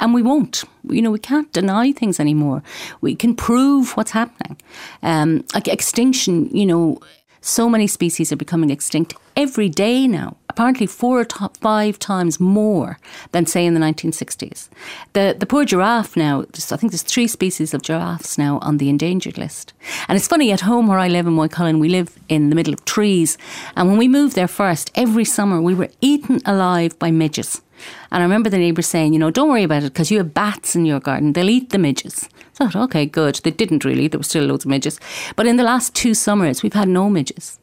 And 0.00 0.14
we 0.14 0.22
won't. 0.22 0.64
You 0.88 1.02
know, 1.02 1.10
we 1.10 1.18
can't 1.18 1.52
deny 1.52 1.92
things 1.92 2.18
anymore. 2.18 2.62
We 3.00 3.14
can 3.14 3.36
prove 3.36 3.96
what's 3.96 4.10
happening. 4.10 4.56
Um, 5.02 5.44
like 5.54 5.68
extinction, 5.68 6.48
you 6.50 6.66
know, 6.66 6.98
so 7.40 7.68
many 7.68 7.86
species 7.86 8.32
are 8.32 8.36
becoming 8.36 8.70
extinct 8.70 9.14
every 9.36 9.68
day 9.68 10.06
now 10.06 10.36
apparently 10.52 10.86
four 10.86 11.20
or 11.20 11.48
five 11.60 11.98
times 11.98 12.38
more 12.38 12.98
than, 13.32 13.46
say, 13.46 13.64
in 13.64 13.74
the 13.74 13.80
1960s. 13.80 14.68
The, 15.14 15.34
the 15.38 15.46
poor 15.46 15.64
giraffe 15.64 16.16
now, 16.16 16.42
I 16.42 16.76
think 16.76 16.92
there's 16.92 17.02
three 17.02 17.26
species 17.26 17.72
of 17.72 17.82
giraffes 17.82 18.36
now 18.36 18.58
on 18.60 18.76
the 18.76 18.90
endangered 18.90 19.38
list. 19.38 19.72
And 20.08 20.16
it's 20.16 20.28
funny, 20.28 20.52
at 20.52 20.60
home 20.60 20.86
where 20.86 20.98
I 20.98 21.08
live 21.08 21.26
in 21.26 21.34
Moycullen, 21.34 21.80
we 21.80 21.88
live 21.88 22.18
in 22.28 22.50
the 22.50 22.54
middle 22.54 22.74
of 22.74 22.84
trees. 22.84 23.38
And 23.76 23.88
when 23.88 23.96
we 23.96 24.08
moved 24.08 24.34
there 24.34 24.48
first, 24.48 24.90
every 24.94 25.24
summer 25.24 25.60
we 25.60 25.74
were 25.74 25.88
eaten 26.02 26.40
alive 26.44 26.98
by 26.98 27.10
midges. 27.10 27.62
And 28.10 28.22
I 28.22 28.24
remember 28.24 28.50
the 28.50 28.58
neighbours 28.58 28.86
saying, 28.86 29.14
you 29.14 29.18
know, 29.18 29.30
don't 29.30 29.48
worry 29.48 29.62
about 29.62 29.82
it 29.82 29.92
because 29.92 30.10
you 30.10 30.18
have 30.18 30.34
bats 30.34 30.76
in 30.76 30.84
your 30.84 31.00
garden. 31.00 31.32
They'll 31.32 31.50
eat 31.50 31.70
the 31.70 31.78
midges. 31.78 32.28
I 32.60 32.68
thought, 32.68 32.76
okay, 32.84 33.06
good. 33.06 33.36
They 33.36 33.50
didn't 33.50 33.84
really. 33.84 34.06
There 34.06 34.20
were 34.20 34.24
still 34.24 34.44
loads 34.44 34.64
of 34.64 34.70
midges. 34.70 35.00
But 35.34 35.46
in 35.46 35.56
the 35.56 35.64
last 35.64 35.94
two 35.94 36.14
summers, 36.14 36.62
we've 36.62 36.74
had 36.74 36.88
no 36.88 37.08
midges. 37.08 37.58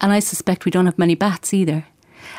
And 0.00 0.12
I 0.12 0.20
suspect 0.20 0.64
we 0.64 0.70
don't 0.70 0.86
have 0.86 0.98
many 0.98 1.14
bats 1.14 1.52
either. 1.52 1.86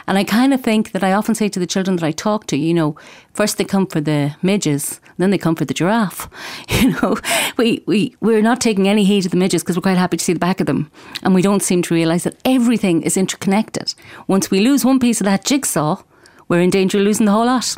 And 0.07 0.17
I 0.17 0.23
kind 0.23 0.53
of 0.53 0.61
think 0.61 0.91
that 0.91 1.03
I 1.03 1.13
often 1.13 1.35
say 1.35 1.49
to 1.49 1.59
the 1.59 1.67
children 1.67 1.95
that 1.97 2.05
I 2.05 2.11
talk 2.11 2.47
to, 2.47 2.57
you 2.57 2.73
know, 2.73 2.95
first 3.33 3.57
they 3.57 3.63
come 3.63 3.87
for 3.87 4.01
the 4.01 4.35
midges, 4.41 4.99
then 5.17 5.29
they 5.29 5.37
come 5.37 5.55
for 5.55 5.65
the 5.65 5.73
giraffe. 5.73 6.29
You 6.81 6.93
know, 6.93 7.15
we, 7.57 7.83
we, 7.85 8.15
we're 8.21 8.41
not 8.41 8.59
taking 8.59 8.87
any 8.87 9.03
heed 9.03 9.25
of 9.25 9.31
the 9.31 9.37
midges 9.37 9.61
because 9.61 9.77
we're 9.77 9.83
quite 9.83 9.97
happy 9.97 10.17
to 10.17 10.23
see 10.23 10.33
the 10.33 10.39
back 10.39 10.59
of 10.59 10.65
them. 10.65 10.89
And 11.21 11.35
we 11.35 11.43
don't 11.43 11.61
seem 11.61 11.83
to 11.83 11.93
realise 11.93 12.23
that 12.23 12.37
everything 12.43 13.03
is 13.03 13.17
interconnected. 13.17 13.93
Once 14.27 14.49
we 14.49 14.61
lose 14.61 14.83
one 14.83 14.99
piece 14.99 15.21
of 15.21 15.25
that 15.25 15.45
jigsaw, 15.45 16.01
we're 16.47 16.61
in 16.61 16.71
danger 16.71 16.97
of 16.97 17.03
losing 17.03 17.27
the 17.27 17.33
whole 17.33 17.45
lot. 17.45 17.77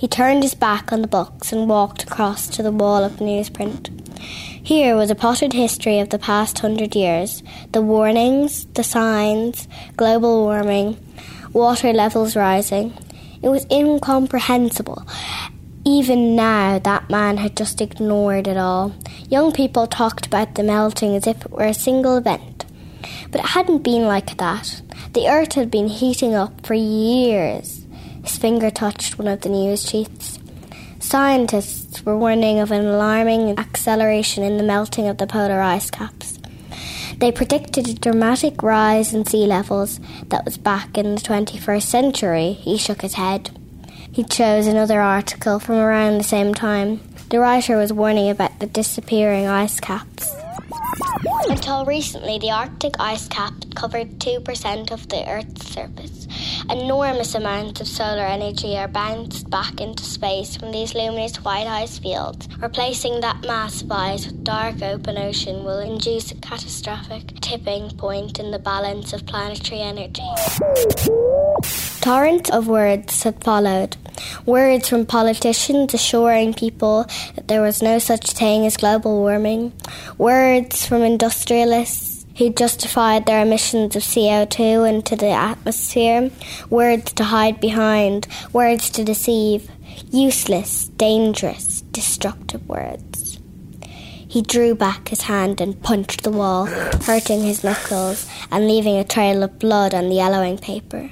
He 0.00 0.08
turned 0.08 0.42
his 0.42 0.54
back 0.54 0.92
on 0.92 1.02
the 1.02 1.08
books 1.08 1.52
and 1.52 1.68
walked 1.68 2.02
across 2.02 2.48
to 2.48 2.62
the 2.62 2.72
wall 2.72 3.04
of 3.04 3.16
newsprint. 3.16 3.90
Here 4.18 4.96
was 4.96 5.10
a 5.10 5.14
potted 5.14 5.52
history 5.52 5.98
of 6.00 6.08
the 6.08 6.18
past 6.18 6.58
hundred 6.58 6.96
years 6.96 7.42
the 7.72 7.82
warnings, 7.82 8.64
the 8.74 8.82
signs, 8.82 9.68
global 9.96 10.42
warming, 10.44 10.96
water 11.52 11.92
levels 11.92 12.36
rising. 12.36 12.92
It 13.42 13.48
was 13.48 13.66
incomprehensible. 13.70 15.06
Even 15.84 16.36
now, 16.36 16.78
that 16.78 17.08
man 17.08 17.38
had 17.38 17.56
just 17.56 17.80
ignored 17.80 18.46
it 18.46 18.56
all. 18.56 18.94
Young 19.28 19.50
people 19.52 19.86
talked 19.86 20.26
about 20.26 20.54
the 20.54 20.62
melting 20.62 21.16
as 21.16 21.26
if 21.26 21.44
it 21.44 21.50
were 21.50 21.64
a 21.64 21.74
single 21.74 22.18
event. 22.18 22.66
But 23.30 23.40
it 23.40 23.46
hadn't 23.46 23.82
been 23.82 24.02
like 24.02 24.36
that. 24.36 24.82
The 25.14 25.28
earth 25.28 25.54
had 25.54 25.70
been 25.70 25.88
heating 25.88 26.34
up 26.34 26.66
for 26.66 26.74
years. 26.74 27.86
His 28.22 28.36
finger 28.36 28.70
touched 28.70 29.18
one 29.18 29.28
of 29.28 29.40
the 29.40 29.48
news 29.48 29.88
sheets. 29.88 30.38
Scientists 30.98 32.04
were 32.04 32.18
warning 32.18 32.58
of 32.60 32.70
an 32.70 32.84
alarming 32.84 33.58
acceleration 33.58 34.44
in 34.44 34.58
the 34.58 34.62
melting 34.62 35.08
of 35.08 35.16
the 35.16 35.26
polar 35.26 35.60
ice 35.62 35.90
caps. 35.90 36.19
They 37.20 37.30
predicted 37.30 37.86
a 37.86 37.94
dramatic 37.94 38.62
rise 38.62 39.12
in 39.12 39.26
sea 39.26 39.46
levels 39.46 40.00
that 40.28 40.46
was 40.46 40.56
back 40.56 40.96
in 40.96 41.16
the 41.16 41.20
21st 41.20 41.82
century. 41.82 42.52
He 42.52 42.78
shook 42.78 43.02
his 43.02 43.14
head. 43.14 43.50
He 44.10 44.24
chose 44.24 44.66
another 44.66 45.02
article 45.02 45.58
from 45.58 45.74
around 45.74 46.16
the 46.16 46.24
same 46.24 46.54
time. 46.54 47.00
The 47.28 47.38
writer 47.38 47.76
was 47.76 47.92
warning 47.92 48.30
about 48.30 48.58
the 48.58 48.66
disappearing 48.66 49.46
ice 49.46 49.80
caps. 49.80 50.34
Until 51.46 51.84
recently, 51.84 52.38
the 52.38 52.52
Arctic 52.52 52.94
ice 52.98 53.28
cap 53.28 53.52
covered 53.74 54.18
2% 54.18 54.90
of 54.90 55.06
the 55.10 55.28
Earth's 55.28 55.66
surface. 55.74 56.19
Enormous 56.70 57.34
amounts 57.34 57.80
of 57.80 57.88
solar 57.88 58.24
energy 58.24 58.76
are 58.76 58.86
bounced 58.86 59.50
back 59.50 59.80
into 59.80 60.04
space 60.04 60.56
from 60.56 60.70
these 60.70 60.94
luminous 60.94 61.36
white 61.38 61.66
ice 61.66 61.98
fields. 61.98 62.46
Replacing 62.60 63.20
that 63.20 63.44
mass 63.44 63.82
of 63.82 63.90
ice 63.90 64.26
with 64.26 64.44
dark 64.44 64.80
open 64.80 65.18
ocean 65.18 65.64
will 65.64 65.80
induce 65.80 66.30
a 66.30 66.36
catastrophic 66.36 67.40
tipping 67.40 67.90
point 67.96 68.38
in 68.38 68.52
the 68.52 68.58
balance 68.60 69.12
of 69.12 69.26
planetary 69.26 69.80
energy. 69.80 70.22
Torrents 72.00 72.50
of 72.50 72.68
words 72.68 73.24
had 73.24 73.42
followed. 73.42 73.96
Words 74.46 74.88
from 74.88 75.06
politicians 75.06 75.92
assuring 75.92 76.54
people 76.54 77.06
that 77.34 77.48
there 77.48 77.62
was 77.62 77.82
no 77.82 77.98
such 77.98 78.30
thing 78.30 78.64
as 78.64 78.76
global 78.76 79.18
warming. 79.20 79.72
Words 80.18 80.86
from 80.86 81.02
industrialists 81.02 82.09
who 82.40 82.48
justified 82.48 83.26
their 83.26 83.42
emissions 83.42 83.94
of 83.94 84.02
CO2 84.02 84.88
into 84.88 85.14
the 85.14 85.28
atmosphere, 85.28 86.30
words 86.70 87.12
to 87.12 87.22
hide 87.22 87.60
behind, 87.60 88.26
words 88.54 88.88
to 88.88 89.04
deceive, 89.04 89.70
useless, 90.10 90.88
dangerous, 90.96 91.82
destructive 91.92 92.66
words. 92.66 93.38
He 94.26 94.40
drew 94.40 94.74
back 94.74 95.08
his 95.08 95.20
hand 95.20 95.60
and 95.60 95.82
punched 95.82 96.22
the 96.22 96.30
wall, 96.30 96.64
hurting 96.64 97.42
his 97.42 97.62
knuckles 97.62 98.26
and 98.50 98.66
leaving 98.66 98.96
a 98.96 99.04
trail 99.04 99.42
of 99.42 99.58
blood 99.58 99.92
on 99.92 100.08
the 100.08 100.14
yellowing 100.14 100.56
paper. 100.56 101.10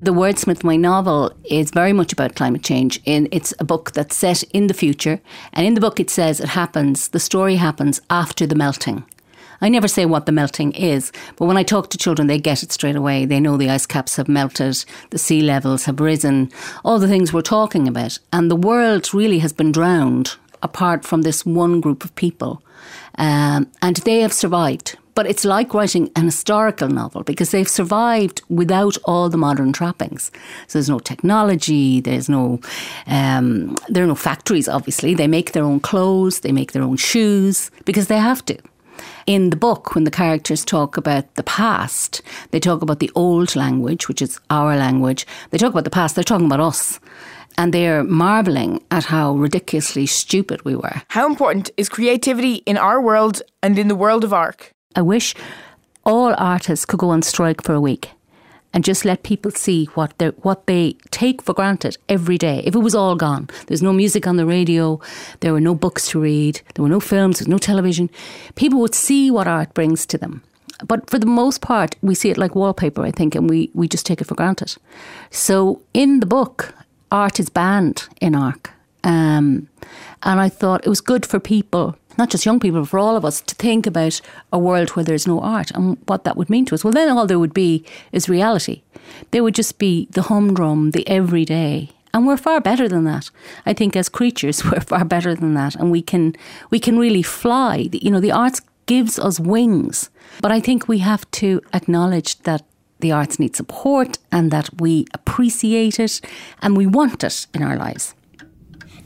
The 0.00 0.14
Wordsmith, 0.14 0.64
my 0.64 0.76
novel, 0.76 1.32
is 1.44 1.70
very 1.70 1.92
much 1.92 2.14
about 2.14 2.34
climate 2.34 2.64
change. 2.64 2.98
In 3.04 3.28
it's 3.30 3.52
a 3.58 3.64
book 3.64 3.92
that's 3.92 4.16
set 4.16 4.42
in 4.54 4.68
the 4.68 4.74
future, 4.74 5.20
and 5.52 5.66
in 5.66 5.74
the 5.74 5.82
book 5.82 6.00
it 6.00 6.08
says 6.08 6.40
it 6.40 6.48
happens. 6.48 7.08
The 7.08 7.20
story 7.20 7.56
happens 7.56 8.00
after 8.08 8.46
the 8.46 8.54
melting. 8.54 9.04
I 9.62 9.68
never 9.68 9.86
say 9.86 10.06
what 10.06 10.26
the 10.26 10.32
melting 10.32 10.72
is, 10.72 11.12
but 11.36 11.46
when 11.46 11.56
I 11.56 11.62
talk 11.62 11.88
to 11.90 11.98
children, 11.98 12.26
they 12.26 12.38
get 12.38 12.64
it 12.64 12.72
straight 12.72 12.96
away. 12.96 13.24
They 13.24 13.38
know 13.38 13.56
the 13.56 13.70
ice 13.70 13.86
caps 13.86 14.16
have 14.16 14.28
melted, 14.28 14.84
the 15.10 15.18
sea 15.18 15.40
levels 15.40 15.84
have 15.84 16.00
risen, 16.00 16.50
all 16.84 16.98
the 16.98 17.06
things 17.06 17.32
we're 17.32 17.42
talking 17.42 17.86
about. 17.86 18.18
And 18.32 18.50
the 18.50 18.56
world 18.56 19.14
really 19.14 19.38
has 19.38 19.52
been 19.52 19.70
drowned 19.70 20.36
apart 20.62 21.04
from 21.04 21.22
this 21.22 21.46
one 21.46 21.80
group 21.80 22.04
of 22.04 22.12
people. 22.16 22.60
Um, 23.18 23.70
and 23.80 23.96
they 23.98 24.20
have 24.20 24.32
survived. 24.32 24.98
But 25.14 25.26
it's 25.26 25.44
like 25.44 25.74
writing 25.74 26.10
an 26.16 26.24
historical 26.24 26.88
novel 26.88 27.22
because 27.22 27.50
they've 27.50 27.68
survived 27.68 28.42
without 28.48 28.96
all 29.04 29.28
the 29.28 29.36
modern 29.36 29.72
trappings. 29.72 30.32
So 30.66 30.78
there's 30.78 30.88
no 30.88 30.98
technology, 30.98 32.00
there's 32.00 32.28
no, 32.28 32.60
um, 33.06 33.76
there 33.88 34.02
are 34.02 34.08
no 34.08 34.14
factories, 34.14 34.68
obviously. 34.68 35.14
They 35.14 35.28
make 35.28 35.52
their 35.52 35.64
own 35.64 35.80
clothes, 35.80 36.40
they 36.40 36.50
make 36.50 36.72
their 36.72 36.82
own 36.82 36.96
shoes 36.96 37.70
because 37.84 38.06
they 38.06 38.18
have 38.18 38.44
to. 38.46 38.58
In 39.26 39.50
the 39.50 39.56
book, 39.56 39.94
when 39.94 40.04
the 40.04 40.10
characters 40.10 40.64
talk 40.64 40.96
about 40.96 41.34
the 41.34 41.42
past, 41.42 42.22
they 42.50 42.60
talk 42.60 42.82
about 42.82 42.98
the 42.98 43.10
old 43.14 43.56
language, 43.56 44.08
which 44.08 44.22
is 44.22 44.40
our 44.50 44.76
language. 44.76 45.26
They 45.50 45.58
talk 45.58 45.72
about 45.72 45.84
the 45.84 45.90
past, 45.90 46.14
they're 46.14 46.24
talking 46.24 46.46
about 46.46 46.60
us. 46.60 47.00
And 47.58 47.74
they're 47.74 48.02
marvelling 48.02 48.82
at 48.90 49.04
how 49.04 49.34
ridiculously 49.34 50.06
stupid 50.06 50.64
we 50.64 50.74
were. 50.74 51.02
How 51.08 51.26
important 51.26 51.70
is 51.76 51.88
creativity 51.88 52.56
in 52.64 52.78
our 52.78 53.00
world 53.00 53.42
and 53.62 53.78
in 53.78 53.88
the 53.88 53.94
world 53.94 54.24
of 54.24 54.32
Ark? 54.32 54.72
I 54.96 55.02
wish 55.02 55.34
all 56.04 56.34
artists 56.38 56.86
could 56.86 56.98
go 56.98 57.10
on 57.10 57.22
strike 57.22 57.62
for 57.62 57.74
a 57.74 57.80
week 57.80 58.10
and 58.72 58.84
just 58.84 59.04
let 59.04 59.22
people 59.22 59.50
see 59.50 59.86
what 59.94 60.16
they 60.18 60.28
what 60.42 60.66
they 60.66 60.94
take 61.10 61.42
for 61.42 61.54
granted 61.54 61.96
every 62.08 62.38
day. 62.38 62.62
If 62.64 62.74
it 62.74 62.78
was 62.78 62.94
all 62.94 63.16
gone, 63.16 63.48
there's 63.66 63.82
no 63.82 63.92
music 63.92 64.26
on 64.26 64.36
the 64.36 64.46
radio, 64.46 65.00
there 65.40 65.52
were 65.52 65.60
no 65.60 65.74
books 65.74 66.08
to 66.08 66.20
read, 66.20 66.60
there 66.74 66.82
were 66.82 66.88
no 66.88 67.00
films, 67.00 67.38
there 67.38 67.44
was 67.44 67.48
no 67.48 67.58
television. 67.58 68.10
People 68.54 68.80
would 68.80 68.94
see 68.94 69.30
what 69.30 69.46
art 69.46 69.74
brings 69.74 70.06
to 70.06 70.18
them. 70.18 70.42
But 70.86 71.08
for 71.08 71.18
the 71.18 71.26
most 71.26 71.60
part, 71.60 71.96
we 72.02 72.14
see 72.14 72.30
it 72.30 72.38
like 72.38 72.54
wallpaper, 72.54 73.02
I 73.04 73.10
think, 73.10 73.34
and 73.34 73.48
we, 73.48 73.70
we 73.74 73.86
just 73.86 74.06
take 74.06 74.20
it 74.20 74.26
for 74.26 74.34
granted. 74.34 74.76
So 75.30 75.80
in 75.94 76.20
the 76.20 76.26
book, 76.26 76.74
art 77.10 77.38
is 77.38 77.48
banned 77.48 78.08
in 78.20 78.34
Ark. 78.34 78.70
Um, 79.04 79.68
and 80.22 80.40
I 80.40 80.48
thought 80.48 80.86
it 80.86 80.88
was 80.88 81.00
good 81.00 81.26
for 81.26 81.40
people 81.40 81.96
not 82.18 82.30
just 82.30 82.46
young 82.46 82.60
people, 82.60 82.80
but 82.80 82.88
for 82.88 82.98
all 82.98 83.16
of 83.16 83.24
us 83.24 83.40
to 83.40 83.54
think 83.54 83.86
about 83.86 84.20
a 84.52 84.58
world 84.58 84.90
where 84.90 85.04
there's 85.04 85.26
no 85.26 85.40
art 85.40 85.70
and 85.72 85.98
what 86.06 86.24
that 86.24 86.36
would 86.36 86.50
mean 86.50 86.64
to 86.66 86.74
us. 86.74 86.84
Well, 86.84 86.92
then 86.92 87.08
all 87.08 87.26
there 87.26 87.38
would 87.38 87.54
be 87.54 87.84
is 88.12 88.28
reality. 88.28 88.82
There 89.30 89.42
would 89.42 89.54
just 89.54 89.78
be 89.78 90.08
the 90.10 90.22
humdrum, 90.22 90.90
the 90.90 91.06
everyday. 91.08 91.90
And 92.14 92.26
we're 92.26 92.36
far 92.36 92.60
better 92.60 92.88
than 92.88 93.04
that. 93.04 93.30
I 93.64 93.72
think 93.72 93.96
as 93.96 94.08
creatures, 94.08 94.64
we're 94.70 94.80
far 94.80 95.04
better 95.04 95.34
than 95.34 95.54
that. 95.54 95.74
And 95.74 95.90
we 95.90 96.02
can, 96.02 96.36
we 96.70 96.78
can 96.78 96.98
really 96.98 97.22
fly. 97.22 97.88
You 97.92 98.10
know, 98.10 98.20
the 98.20 98.32
arts 98.32 98.60
gives 98.86 99.18
us 99.18 99.40
wings. 99.40 100.10
But 100.40 100.52
I 100.52 100.60
think 100.60 100.88
we 100.88 100.98
have 100.98 101.30
to 101.32 101.60
acknowledge 101.72 102.38
that 102.40 102.64
the 103.00 103.12
arts 103.12 103.38
need 103.38 103.56
support 103.56 104.18
and 104.30 104.50
that 104.50 104.80
we 104.80 105.06
appreciate 105.12 105.98
it 105.98 106.20
and 106.62 106.76
we 106.76 106.86
want 106.86 107.24
it 107.24 107.46
in 107.52 107.62
our 107.62 107.76
lives. 107.76 108.14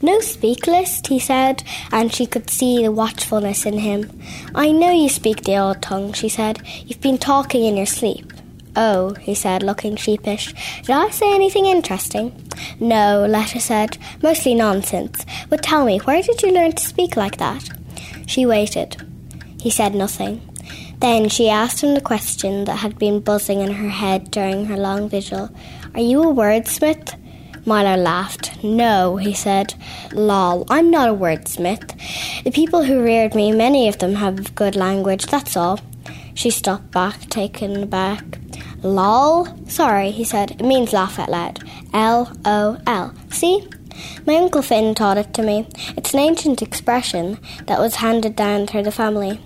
No 0.01 0.19
speak 0.19 0.67
list, 0.67 1.07
he 1.07 1.19
said, 1.19 1.63
and 1.91 2.13
she 2.13 2.27
could 2.27 2.49
see 2.49 2.83
the 2.83 2.91
watchfulness 2.91 3.65
in 3.65 3.79
him. 3.79 4.21
I 4.53 4.71
know 4.71 4.91
you 4.91 5.09
speak 5.09 5.43
the 5.43 5.57
old 5.57 5.81
tongue, 5.81 6.13
she 6.13 6.29
said. 6.29 6.61
You've 6.85 7.01
been 7.01 7.17
talking 7.17 7.63
in 7.65 7.77
your 7.77 7.87
sleep. 7.87 8.31
Oh, 8.75 9.15
he 9.15 9.33
said, 9.33 9.63
looking 9.63 9.95
sheepish. 9.95 10.53
Did 10.83 10.91
I 10.91 11.09
say 11.09 11.33
anything 11.33 11.65
interesting? 11.65 12.47
No, 12.79 13.25
Letta 13.27 13.59
said. 13.59 13.97
Mostly 14.21 14.53
nonsense. 14.53 15.25
But 15.49 15.63
tell 15.63 15.83
me, 15.83 15.97
where 15.99 16.21
did 16.21 16.43
you 16.43 16.51
learn 16.51 16.73
to 16.73 16.83
speak 16.83 17.17
like 17.17 17.37
that? 17.37 17.67
She 18.27 18.45
waited. 18.45 18.97
He 19.59 19.71
said 19.71 19.95
nothing. 19.95 20.47
Then 20.99 21.27
she 21.29 21.49
asked 21.49 21.81
him 21.81 21.95
the 21.95 22.01
question 22.01 22.65
that 22.65 22.77
had 22.77 22.99
been 22.99 23.19
buzzing 23.19 23.61
in 23.61 23.71
her 23.71 23.89
head 23.89 24.29
during 24.29 24.65
her 24.65 24.77
long 24.77 25.09
vigil 25.09 25.49
Are 25.95 26.01
you 26.01 26.21
a 26.21 26.33
wordsmith? 26.33 27.15
Milo 27.67 28.01
laughed. 28.01 28.63
No, 28.63 29.17
he 29.17 29.33
said. 29.33 29.73
Lol, 30.13 30.65
I'm 30.69 30.89
not 30.89 31.09
a 31.09 31.13
wordsmith. 31.13 32.43
The 32.45 32.51
people 32.51 32.83
who 32.83 33.03
reared 33.03 33.35
me, 33.35 33.51
many 33.51 33.89
of 33.89 33.99
them 33.99 34.15
have 34.15 34.55
good 34.55 34.77
language, 34.77 35.25
that's 35.25 35.57
all. 35.57 35.81
She 36.33 36.49
stopped 36.49 36.91
back, 36.91 37.27
taken 37.29 37.83
aback. 37.83 38.39
Lol? 38.83 39.47
Sorry, 39.67 40.11
he 40.11 40.23
said. 40.23 40.51
It 40.51 40.63
means 40.63 40.93
laugh 40.93 41.19
out 41.19 41.29
loud. 41.29 41.59
L 41.93 42.31
O 42.45 42.79
L. 42.87 43.13
See? 43.31 43.67
My 44.25 44.35
Uncle 44.35 44.61
Finn 44.61 44.95
taught 44.95 45.17
it 45.17 45.33
to 45.33 45.43
me. 45.43 45.67
It's 45.97 46.13
an 46.13 46.21
ancient 46.21 46.61
expression 46.61 47.37
that 47.65 47.79
was 47.79 47.95
handed 47.95 48.37
down 48.37 48.67
through 48.67 48.83
the 48.83 48.91
family. 48.93 49.41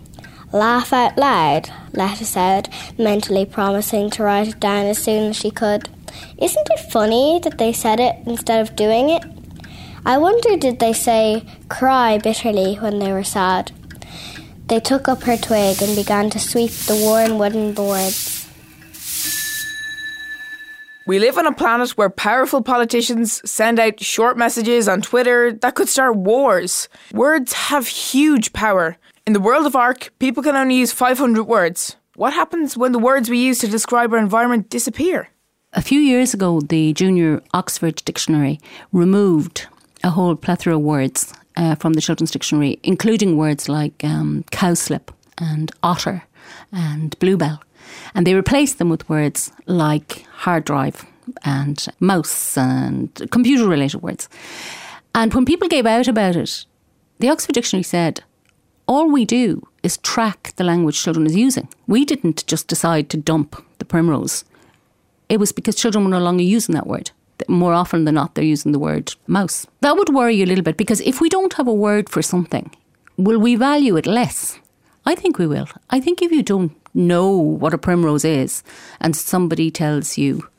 Laugh 0.53 0.93
out 0.93 1.17
loud, 1.17 1.69
Letta 1.93 2.25
said, 2.25 2.69
mentally 2.99 3.45
promising 3.45 4.11
to 4.11 4.23
write 4.23 4.49
it 4.49 4.59
down 4.59 4.85
as 4.85 4.99
soon 4.99 5.29
as 5.29 5.37
she 5.37 5.49
could. 5.49 5.89
Isn't 6.37 6.67
it 6.71 6.91
funny 6.91 7.39
that 7.43 7.57
they 7.57 7.73
said 7.73 7.99
it 7.99 8.15
instead 8.25 8.61
of 8.61 8.75
doing 8.75 9.09
it? 9.09 9.23
I 10.05 10.17
wonder 10.17 10.57
did 10.57 10.79
they 10.79 10.93
say 10.93 11.43
cry 11.69 12.17
bitterly 12.17 12.75
when 12.75 12.99
they 12.99 13.11
were 13.11 13.23
sad? 13.23 13.71
They 14.67 14.79
took 14.79 15.07
up 15.07 15.23
her 15.23 15.37
twig 15.37 15.81
and 15.81 15.95
began 15.95 16.29
to 16.31 16.39
sweep 16.39 16.71
the 16.71 16.95
worn 16.95 17.37
wooden 17.37 17.73
boards. 17.73 18.47
We 21.07 21.19
live 21.19 21.37
on 21.37 21.45
a 21.45 21.51
planet 21.51 21.97
where 21.97 22.09
powerful 22.09 22.61
politicians 22.61 23.41
send 23.49 23.79
out 23.79 23.99
short 23.99 24.37
messages 24.37 24.87
on 24.87 25.01
Twitter 25.01 25.51
that 25.51 25.75
could 25.75 25.89
start 25.89 26.15
wars. 26.15 26.87
Words 27.11 27.53
have 27.53 27.87
huge 27.87 28.53
power. 28.53 28.97
In 29.27 29.33
the 29.33 29.39
world 29.39 29.65
of 29.65 29.75
Ark, 29.75 30.13
people 30.19 30.41
can 30.41 30.55
only 30.55 30.75
use 30.75 30.91
500 30.91 31.43
words. 31.43 31.97
What 32.15 32.33
happens 32.33 32.77
when 32.77 32.91
the 32.91 32.99
words 32.99 33.29
we 33.29 33.39
use 33.39 33.59
to 33.59 33.67
describe 33.67 34.13
our 34.13 34.19
environment 34.19 34.69
disappear? 34.69 35.29
A 35.73 35.81
few 35.81 36.01
years 36.01 36.33
ago, 36.33 36.59
the 36.59 36.91
Junior 36.91 37.41
Oxford 37.53 38.01
Dictionary 38.03 38.59
removed 38.91 39.67
a 40.03 40.09
whole 40.09 40.35
plethora 40.35 40.75
of 40.75 40.81
words 40.81 41.33
uh, 41.55 41.75
from 41.75 41.93
the 41.93 42.01
Children's 42.01 42.31
Dictionary, 42.31 42.77
including 42.83 43.37
words 43.37 43.69
like 43.69 44.03
um, 44.03 44.43
cowslip 44.51 45.13
and 45.37 45.71
otter 45.81 46.23
and 46.73 47.17
bluebell. 47.19 47.63
And 48.13 48.27
they 48.27 48.33
replaced 48.33 48.79
them 48.79 48.89
with 48.89 49.07
words 49.07 49.49
like 49.65 50.25
hard 50.33 50.65
drive 50.65 51.05
and 51.45 51.87
mouse 52.01 52.57
and 52.57 53.09
computer 53.31 53.65
related 53.65 54.01
words. 54.01 54.27
And 55.15 55.33
when 55.33 55.45
people 55.45 55.69
gave 55.69 55.85
out 55.85 56.09
about 56.09 56.35
it, 56.35 56.65
the 57.19 57.29
Oxford 57.29 57.53
Dictionary 57.53 57.83
said, 57.83 58.21
all 58.89 59.09
we 59.09 59.23
do 59.23 59.65
is 59.83 59.99
track 59.99 60.51
the 60.57 60.65
language 60.65 61.01
children 61.01 61.25
is 61.25 61.35
using. 61.35 61.69
We 61.87 62.03
didn't 62.03 62.45
just 62.45 62.67
decide 62.67 63.09
to 63.11 63.17
dump 63.17 63.63
the 63.77 63.85
primrose. 63.85 64.43
It 65.31 65.39
was 65.39 65.53
because 65.53 65.75
children 65.75 66.03
were 66.03 66.09
no 66.09 66.19
longer 66.19 66.43
using 66.43 66.75
that 66.75 66.87
word. 66.87 67.11
More 67.47 67.73
often 67.73 68.03
than 68.03 68.15
not, 68.15 68.35
they're 68.35 68.43
using 68.43 68.73
the 68.73 68.79
word 68.79 69.15
mouse. 69.27 69.65
That 69.79 69.95
would 69.95 70.13
worry 70.13 70.35
you 70.35 70.43
a 70.43 70.51
little 70.51 70.63
bit 70.63 70.75
because 70.75 70.99
if 70.99 71.21
we 71.21 71.29
don't 71.29 71.53
have 71.53 71.69
a 71.69 71.73
word 71.73 72.09
for 72.09 72.21
something, 72.21 72.69
will 73.15 73.39
we 73.39 73.55
value 73.55 73.95
it 73.95 74.05
less? 74.05 74.59
I 75.05 75.15
think 75.15 75.37
we 75.37 75.47
will. 75.47 75.69
I 75.89 76.01
think 76.01 76.21
if 76.21 76.33
you 76.33 76.43
don't 76.43 76.73
know 76.93 77.29
what 77.31 77.73
a 77.73 77.77
primrose 77.77 78.25
is 78.25 78.61
and 78.99 79.15
somebody 79.15 79.71
tells 79.71 80.17
you, 80.17 80.49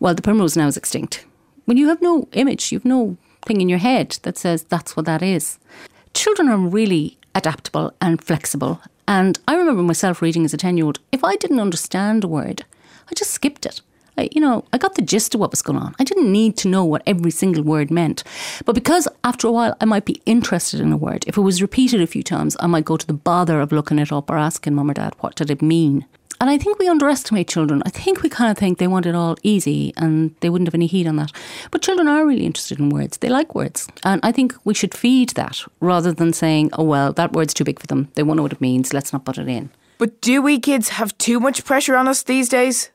well, 0.00 0.14
the 0.14 0.20
primrose 0.20 0.54
now 0.54 0.66
is 0.66 0.76
extinct, 0.76 1.24
when 1.64 1.78
you 1.78 1.88
have 1.88 2.02
no 2.02 2.28
image, 2.32 2.70
you 2.70 2.78
have 2.78 2.84
no 2.84 3.16
thing 3.46 3.62
in 3.62 3.70
your 3.70 3.78
head 3.78 4.18
that 4.24 4.36
says 4.36 4.64
that's 4.64 4.98
what 4.98 5.06
that 5.06 5.22
is. 5.22 5.58
Children 6.12 6.50
are 6.50 6.58
really 6.58 7.16
adaptable 7.34 7.94
and 8.02 8.22
flexible. 8.22 8.82
And 9.08 9.38
I 9.48 9.56
remember 9.56 9.82
myself 9.82 10.20
reading 10.20 10.44
as 10.44 10.52
a 10.52 10.58
10 10.58 10.76
year 10.76 10.84
old, 10.84 10.98
if 11.10 11.24
I 11.24 11.36
didn't 11.36 11.58
understand 11.58 12.22
a 12.22 12.28
word, 12.28 12.66
I 13.10 13.14
just 13.14 13.30
skipped 13.30 13.64
it. 13.64 13.80
I, 14.16 14.28
you 14.32 14.40
know, 14.40 14.64
I 14.72 14.78
got 14.78 14.94
the 14.94 15.02
gist 15.02 15.34
of 15.34 15.40
what 15.40 15.50
was 15.50 15.62
going 15.62 15.78
on. 15.78 15.94
I 15.98 16.04
didn't 16.04 16.30
need 16.30 16.56
to 16.58 16.68
know 16.68 16.84
what 16.84 17.02
every 17.06 17.30
single 17.30 17.62
word 17.62 17.90
meant. 17.90 18.22
But 18.64 18.74
because 18.74 19.08
after 19.24 19.46
a 19.46 19.52
while 19.52 19.76
I 19.80 19.84
might 19.84 20.04
be 20.04 20.20
interested 20.26 20.80
in 20.80 20.92
a 20.92 20.96
word, 20.96 21.24
if 21.26 21.36
it 21.36 21.42
was 21.42 21.62
repeated 21.62 22.00
a 22.00 22.06
few 22.06 22.22
times, 22.22 22.56
I 22.60 22.66
might 22.66 22.84
go 22.84 22.96
to 22.96 23.06
the 23.06 23.12
bother 23.12 23.60
of 23.60 23.72
looking 23.72 23.98
it 23.98 24.12
up 24.12 24.30
or 24.30 24.36
asking 24.36 24.74
mum 24.74 24.90
or 24.90 24.94
dad, 24.94 25.14
what 25.20 25.36
did 25.36 25.50
it 25.50 25.62
mean? 25.62 26.06
And 26.40 26.48
I 26.48 26.56
think 26.56 26.78
we 26.78 26.88
underestimate 26.88 27.48
children. 27.48 27.82
I 27.84 27.90
think 27.90 28.22
we 28.22 28.30
kind 28.30 28.50
of 28.50 28.56
think 28.56 28.78
they 28.78 28.86
want 28.86 29.04
it 29.04 29.14
all 29.14 29.36
easy 29.42 29.92
and 29.98 30.34
they 30.40 30.48
wouldn't 30.48 30.68
have 30.68 30.74
any 30.74 30.86
heat 30.86 31.06
on 31.06 31.16
that. 31.16 31.32
But 31.70 31.82
children 31.82 32.08
are 32.08 32.24
really 32.24 32.46
interested 32.46 32.78
in 32.78 32.88
words. 32.88 33.18
They 33.18 33.28
like 33.28 33.54
words. 33.54 33.88
And 34.04 34.20
I 34.24 34.32
think 34.32 34.54
we 34.64 34.72
should 34.72 34.94
feed 34.94 35.30
that 35.30 35.62
rather 35.80 36.14
than 36.14 36.32
saying, 36.32 36.70
oh, 36.72 36.84
well, 36.84 37.12
that 37.12 37.34
word's 37.34 37.52
too 37.52 37.64
big 37.64 37.78
for 37.78 37.86
them. 37.86 38.08
They 38.14 38.22
won't 38.22 38.38
know 38.38 38.42
what 38.42 38.52
it 38.52 38.60
means. 38.60 38.94
Let's 38.94 39.12
not 39.12 39.26
put 39.26 39.36
it 39.36 39.48
in. 39.48 39.68
But 39.98 40.22
do 40.22 40.40
we 40.40 40.58
kids 40.58 40.88
have 40.90 41.16
too 41.18 41.40
much 41.40 41.62
pressure 41.66 41.94
on 41.94 42.08
us 42.08 42.22
these 42.22 42.48
days? 42.48 42.88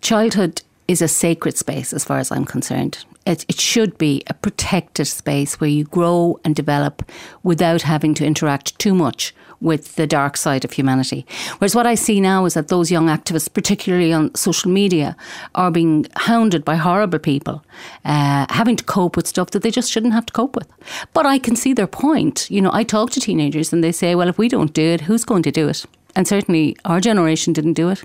Childhood 0.00 0.62
is 0.88 1.02
a 1.02 1.08
sacred 1.08 1.56
space 1.56 1.92
as 1.92 2.04
far 2.04 2.18
as 2.18 2.32
I'm 2.32 2.44
concerned. 2.44 3.04
It, 3.26 3.44
it, 3.48 3.60
should 3.60 3.98
be 3.98 4.22
a 4.28 4.34
protected 4.34 5.06
space 5.06 5.60
where 5.60 5.70
you 5.70 5.84
grow 5.84 6.40
and 6.42 6.56
develop 6.56 7.08
without 7.42 7.82
having 7.82 8.14
to 8.14 8.24
interact 8.24 8.78
too 8.78 8.94
much 8.94 9.34
with 9.60 9.96
the 9.96 10.06
dark 10.06 10.38
side 10.38 10.64
of 10.64 10.72
humanity. 10.72 11.26
Whereas 11.58 11.74
what 11.74 11.86
I 11.86 11.94
see 11.94 12.18
now 12.20 12.46
is 12.46 12.54
that 12.54 12.68
those 12.68 12.90
young 12.90 13.06
activists, 13.06 13.52
particularly 13.52 14.12
on 14.12 14.34
social 14.34 14.70
media, 14.70 15.16
are 15.54 15.70
being 15.70 16.06
hounded 16.16 16.64
by 16.64 16.76
horrible 16.76 17.18
people, 17.18 17.62
uh, 18.06 18.46
having 18.48 18.76
to 18.76 18.84
cope 18.84 19.16
with 19.16 19.26
stuff 19.26 19.50
that 19.50 19.62
they 19.62 19.70
just 19.70 19.92
shouldn't 19.92 20.14
have 20.14 20.26
to 20.26 20.32
cope 20.32 20.56
with. 20.56 20.68
But 21.12 21.26
I 21.26 21.38
can 21.38 21.56
see 21.56 21.74
their 21.74 21.86
point. 21.86 22.50
You 22.50 22.62
know, 22.62 22.70
I 22.72 22.84
talk 22.84 23.10
to 23.10 23.20
teenagers 23.20 23.72
and 23.72 23.84
they 23.84 23.92
say, 23.92 24.14
well, 24.14 24.28
if 24.28 24.38
we 24.38 24.48
don't 24.48 24.72
do 24.72 24.82
it, 24.82 25.02
who's 25.02 25.26
going 25.26 25.42
to 25.42 25.52
do 25.52 25.68
it? 25.68 25.84
And 26.14 26.26
certainly 26.26 26.76
our 26.84 27.00
generation 27.00 27.52
didn't 27.52 27.74
do 27.74 27.88
it, 27.88 28.04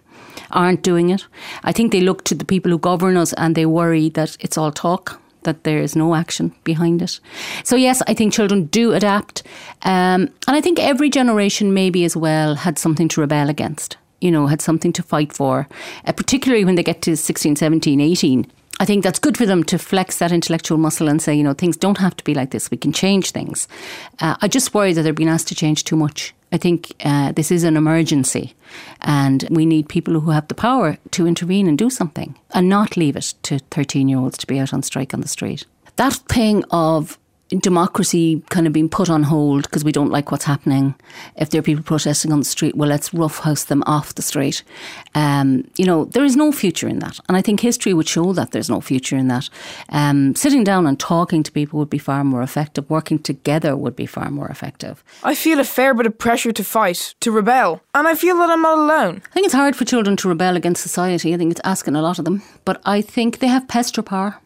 aren't 0.52 0.84
doing 0.84 1.10
it. 1.10 1.26
I 1.64 1.72
think 1.72 1.92
they 1.92 2.02
look 2.02 2.24
to 2.26 2.36
the 2.36 2.46
people 2.46 2.72
who 2.72 2.78
govern 2.78 3.18
us 3.18 3.34
and 3.34 3.56
they 3.56 3.66
worry 3.66 4.10
that 4.10 4.38
it's 4.40 4.58
all 4.58 4.72
talk 4.72 5.20
that 5.46 5.64
there 5.64 5.80
is 5.80 5.96
no 5.96 6.14
action 6.14 6.54
behind 6.64 7.02
it. 7.02 7.20
So, 7.64 7.76
yes, 7.76 8.02
I 8.08 8.14
think 8.14 8.34
children 8.34 8.66
do 8.66 8.94
adapt. 8.94 9.44
Um, 9.84 10.30
and 10.48 10.56
I 10.56 10.62
think 10.62 10.80
every 10.80 11.10
generation, 11.10 11.74
maybe 11.74 12.04
as 12.04 12.18
well, 12.18 12.56
had 12.56 12.78
something 12.78 13.08
to 13.10 13.22
rebel 13.22 13.50
against, 13.50 13.98
you 14.20 14.32
know, 14.32 14.48
had 14.48 14.62
something 14.62 14.92
to 14.94 15.04
fight 15.04 15.32
for, 15.32 15.68
uh, 16.06 16.12
particularly 16.12 16.66
when 16.66 16.76
they 16.76 16.84
get 16.84 17.02
to 17.04 17.16
16, 17.16 17.56
17, 17.56 18.02
18. 18.02 18.46
I 18.78 18.86
think 18.86 19.04
that's 19.04 19.20
good 19.20 19.38
for 19.38 19.46
them 19.46 19.64
to 19.66 19.78
flex 19.80 20.18
that 20.18 20.34
intellectual 20.34 20.78
muscle 20.78 21.08
and 21.08 21.22
say, 21.22 21.34
you 21.34 21.44
know, 21.44 21.54
things 21.54 21.78
don't 21.78 21.98
have 22.00 22.18
to 22.18 22.24
be 22.26 22.34
like 22.34 22.52
this. 22.52 22.70
We 22.70 22.78
can 22.78 22.92
change 22.92 23.32
things. 23.32 23.70
Uh, 24.20 24.36
I 24.42 24.50
just 24.50 24.74
worry 24.74 24.92
that 24.92 25.04
they're 25.04 25.14
being 25.14 25.30
asked 25.30 25.48
to 25.48 25.56
change 25.56 25.86
too 25.86 25.96
much. 25.96 26.34
I 26.52 26.58
think 26.58 26.94
uh, 27.04 27.32
this 27.32 27.52
is 27.52 27.64
an 27.64 27.76
emergency 27.76 28.56
and 29.02 29.48
we 29.50 29.66
need 29.66 29.90
people 29.90 30.20
who 30.20 30.32
have 30.32 30.48
the 30.48 30.56
power 30.56 30.98
to 31.12 31.28
intervene 31.28 31.68
and 31.68 31.78
do 31.78 31.90
something 31.90 32.38
and 32.54 32.70
not 32.70 32.98
leave 32.98 33.16
it 33.16 33.34
to 33.44 33.60
13 33.60 34.08
year 34.08 34.20
olds 34.20 34.38
to 34.38 34.48
be 34.48 34.60
out 34.60 34.74
on 34.74 34.84
strike 34.84 35.14
on 35.14 35.22
the 35.22 35.28
street. 35.28 35.66
That 35.98 36.14
thing 36.14 36.64
of 36.72 37.18
democracy 37.50 38.44
kind 38.50 38.66
of 38.66 38.74
being 38.74 38.90
put 38.90 39.10
on 39.10 39.24
hold 39.24 39.64
because 39.64 39.84
we 39.84 39.92
don't 39.92 40.10
like 40.10 40.32
what's 40.32 40.46
happening. 40.46 40.96
If 41.36 41.50
there 41.50 41.60
are 41.60 41.64
people 41.64 41.84
protesting 41.84 42.32
on 42.32 42.40
the 42.40 42.46
street, 42.46 42.76
well, 42.76 42.90
let's 42.90 43.14
roughhouse 43.14 43.66
them 43.66 43.84
off 43.86 44.16
the 44.16 44.22
street. 44.22 44.64
Um, 45.14 45.66
you 45.78 45.86
know, 45.86 46.06
there 46.06 46.24
is 46.24 46.36
no 46.36 46.52
future 46.52 46.88
in 46.88 47.00
that. 47.00 47.20
And 47.28 47.38
I 47.38 47.42
think 47.42 47.60
history 47.60 47.94
would 47.94 48.08
show 48.08 48.34
that 48.34 48.52
there's 48.52 48.70
no 48.70 48.82
future 48.82 49.16
in 49.16 49.28
that. 49.28 49.50
Um, 49.90 50.36
sitting 50.36 50.64
down 50.64 50.88
and 50.88 51.00
talking 51.00 51.44
to 51.44 51.52
people 51.52 51.80
would 51.80 51.90
be 51.90 52.00
far 52.00 52.24
more 52.24 52.42
effective. 52.42 52.90
Working 52.90 53.20
together 53.20 53.76
would 53.76 53.96
be 53.96 54.06
far 54.08 54.30
more 54.32 54.48
effective. 54.48 55.04
I 55.24 55.36
feel 55.36 55.60
a 55.60 55.64
fair 55.64 55.94
bit 55.94 56.08
of 56.08 56.18
pressure 56.18 56.52
to 56.52 56.64
fight, 56.64 57.14
to 57.20 57.32
rebel. 57.32 57.82
And 57.94 58.08
I 58.08 58.16
feel 58.16 58.38
that 58.40 58.50
I'm 58.50 58.62
not 58.62 58.78
alone. 58.78 59.22
I 59.30 59.34
think 59.34 59.46
it's 59.46 59.54
hard 59.54 59.76
for 59.76 59.86
children 59.86 60.18
to 60.18 60.30
rebel 60.30 60.56
against 60.56 60.82
society. 60.82 61.34
I 61.34 61.38
think 61.38 61.52
it's 61.52 61.62
asking 61.64 61.96
a 61.96 62.02
lot 62.02 62.20
of 62.20 62.26
them. 62.26 62.42
But 62.66 62.82
I 62.86 63.02
think 63.02 63.40
they 63.40 63.48
have 63.48 63.68
pester 63.68 64.02
power. 64.02 64.40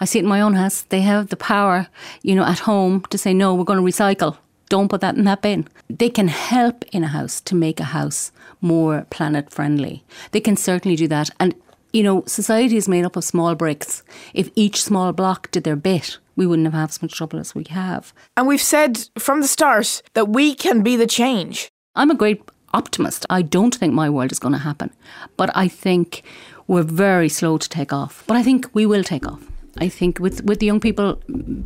I 0.00 0.04
see 0.04 0.18
it 0.18 0.22
in 0.22 0.28
my 0.28 0.40
own 0.40 0.54
house. 0.54 0.82
They 0.82 1.00
have 1.02 1.28
the 1.28 1.36
power, 1.36 1.88
you 2.22 2.34
know, 2.34 2.44
at 2.44 2.60
home 2.60 3.02
to 3.10 3.18
say, 3.18 3.32
no, 3.34 3.54
we're 3.54 3.64
going 3.64 3.78
to 3.78 3.84
recycle. 3.84 4.36
Don't 4.68 4.88
put 4.88 5.00
that 5.00 5.16
in 5.16 5.24
that 5.24 5.42
bin. 5.42 5.68
They 5.88 6.10
can 6.10 6.28
help 6.28 6.84
in 6.92 7.04
a 7.04 7.08
house 7.08 7.40
to 7.42 7.54
make 7.54 7.78
a 7.78 7.84
house 7.84 8.32
more 8.60 9.06
planet 9.10 9.50
friendly. 9.50 10.04
They 10.32 10.40
can 10.40 10.56
certainly 10.56 10.96
do 10.96 11.08
that. 11.08 11.30
And, 11.38 11.54
you 11.92 12.02
know, 12.02 12.24
society 12.26 12.76
is 12.76 12.88
made 12.88 13.04
up 13.04 13.16
of 13.16 13.24
small 13.24 13.54
bricks. 13.54 14.02
If 14.34 14.50
each 14.54 14.82
small 14.82 15.12
block 15.12 15.50
did 15.50 15.64
their 15.64 15.76
bit, 15.76 16.18
we 16.34 16.46
wouldn't 16.46 16.66
have 16.66 16.74
half 16.74 16.90
as 16.90 17.02
much 17.02 17.12
trouble 17.12 17.38
as 17.38 17.54
we 17.54 17.64
have. 17.70 18.12
And 18.36 18.46
we've 18.46 18.60
said 18.60 19.08
from 19.18 19.40
the 19.40 19.48
start 19.48 20.02
that 20.14 20.28
we 20.28 20.54
can 20.54 20.82
be 20.82 20.96
the 20.96 21.06
change. 21.06 21.68
I'm 21.94 22.10
a 22.10 22.16
great 22.16 22.42
optimist. 22.74 23.24
I 23.30 23.42
don't 23.42 23.74
think 23.74 23.94
my 23.94 24.10
world 24.10 24.32
is 24.32 24.38
going 24.38 24.52
to 24.52 24.58
happen. 24.58 24.90
But 25.36 25.50
I 25.56 25.68
think 25.68 26.22
we're 26.66 26.82
very 26.82 27.28
slow 27.28 27.56
to 27.56 27.68
take 27.68 27.92
off. 27.92 28.24
But 28.26 28.36
I 28.36 28.42
think 28.42 28.68
we 28.74 28.84
will 28.84 29.04
take 29.04 29.26
off. 29.26 29.40
I 29.78 29.88
think 29.88 30.18
with, 30.18 30.44
with 30.44 30.60
the 30.60 30.66
young 30.66 30.80
people 30.80 31.14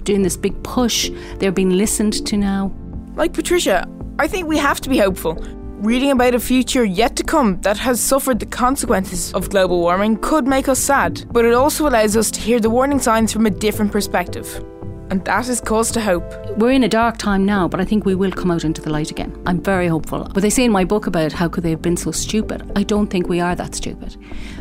doing 0.02 0.22
this 0.22 0.36
big 0.36 0.60
push, 0.62 1.10
they're 1.38 1.52
being 1.52 1.70
listened 1.70 2.26
to 2.26 2.36
now. 2.36 2.72
Like 3.14 3.32
Patricia, 3.32 3.88
I 4.18 4.26
think 4.26 4.48
we 4.48 4.58
have 4.58 4.80
to 4.82 4.88
be 4.88 4.98
hopeful. 4.98 5.34
Reading 5.80 6.10
about 6.10 6.34
a 6.34 6.40
future 6.40 6.84
yet 6.84 7.16
to 7.16 7.24
come 7.24 7.60
that 7.62 7.78
has 7.78 8.00
suffered 8.00 8.38
the 8.38 8.46
consequences 8.46 9.32
of 9.32 9.48
global 9.48 9.80
warming 9.80 10.18
could 10.18 10.46
make 10.46 10.68
us 10.68 10.78
sad, 10.78 11.24
but 11.32 11.44
it 11.44 11.54
also 11.54 11.88
allows 11.88 12.16
us 12.16 12.30
to 12.32 12.40
hear 12.40 12.60
the 12.60 12.68
warning 12.68 12.98
signs 12.98 13.32
from 13.32 13.46
a 13.46 13.50
different 13.50 13.90
perspective. 13.90 14.62
And 15.10 15.24
that 15.24 15.48
is 15.48 15.60
cause 15.60 15.90
to 15.90 16.00
hope. 16.00 16.22
We're 16.56 16.70
in 16.70 16.84
a 16.84 16.88
dark 16.88 17.18
time 17.18 17.44
now, 17.44 17.66
but 17.66 17.80
I 17.80 17.84
think 17.84 18.04
we 18.04 18.14
will 18.14 18.30
come 18.30 18.52
out 18.52 18.62
into 18.62 18.80
the 18.80 18.90
light 18.90 19.10
again. 19.10 19.36
I'm 19.44 19.60
very 19.60 19.88
hopeful. 19.88 20.30
But 20.32 20.42
they 20.42 20.50
say 20.50 20.64
in 20.64 20.70
my 20.70 20.84
book 20.84 21.08
about 21.08 21.32
how 21.32 21.48
could 21.48 21.64
they 21.64 21.70
have 21.70 21.82
been 21.82 21.96
so 21.96 22.12
stupid. 22.12 22.70
I 22.76 22.84
don't 22.84 23.08
think 23.08 23.28
we 23.28 23.40
are 23.40 23.56
that 23.56 23.74
stupid. 23.74 24.16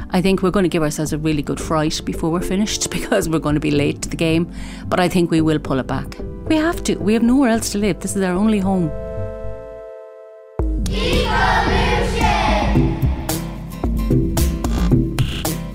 I 0.10 0.24
think 0.24 0.42
we're 0.42 0.50
going 0.50 0.64
to 0.64 0.70
give 0.70 0.82
ourselves 0.82 1.14
a 1.14 1.20
really 1.20 1.44
good 1.44 1.62
fright 1.62 2.02
before 2.04 2.32
we're 2.32 2.42
finished 2.42 2.90
because 2.98 3.30
we're 3.30 3.38
going 3.38 3.54
to 3.54 3.62
be 3.62 3.70
late 3.70 4.02
to 4.02 4.10
the 4.10 4.16
game. 4.16 4.52
But 4.88 5.00
I 5.00 5.08
think 5.08 5.30
we 5.30 5.40
will 5.40 5.60
pull 5.60 5.78
it 5.78 5.86
back. 5.86 6.18
We 6.48 6.56
have 6.56 6.84
to. 6.86 6.96
We 6.96 7.14
have 7.14 7.22
nowhere 7.22 7.52
else 7.52 7.70
to 7.74 7.78
live. 7.78 8.00
This 8.00 8.16
is 8.16 8.24
our 8.24 8.34
only 8.34 8.60
home. 8.60 8.90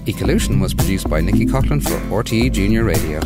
Ecolution 0.07 0.61
was 0.61 0.75
produced 0.75 1.09
by 1.09 1.21
Nikki 1.21 1.47
Coughlin 1.47 1.81
for 1.81 1.99
RTE 2.23 2.53
Junior 2.53 2.83
Radio. 2.83 3.21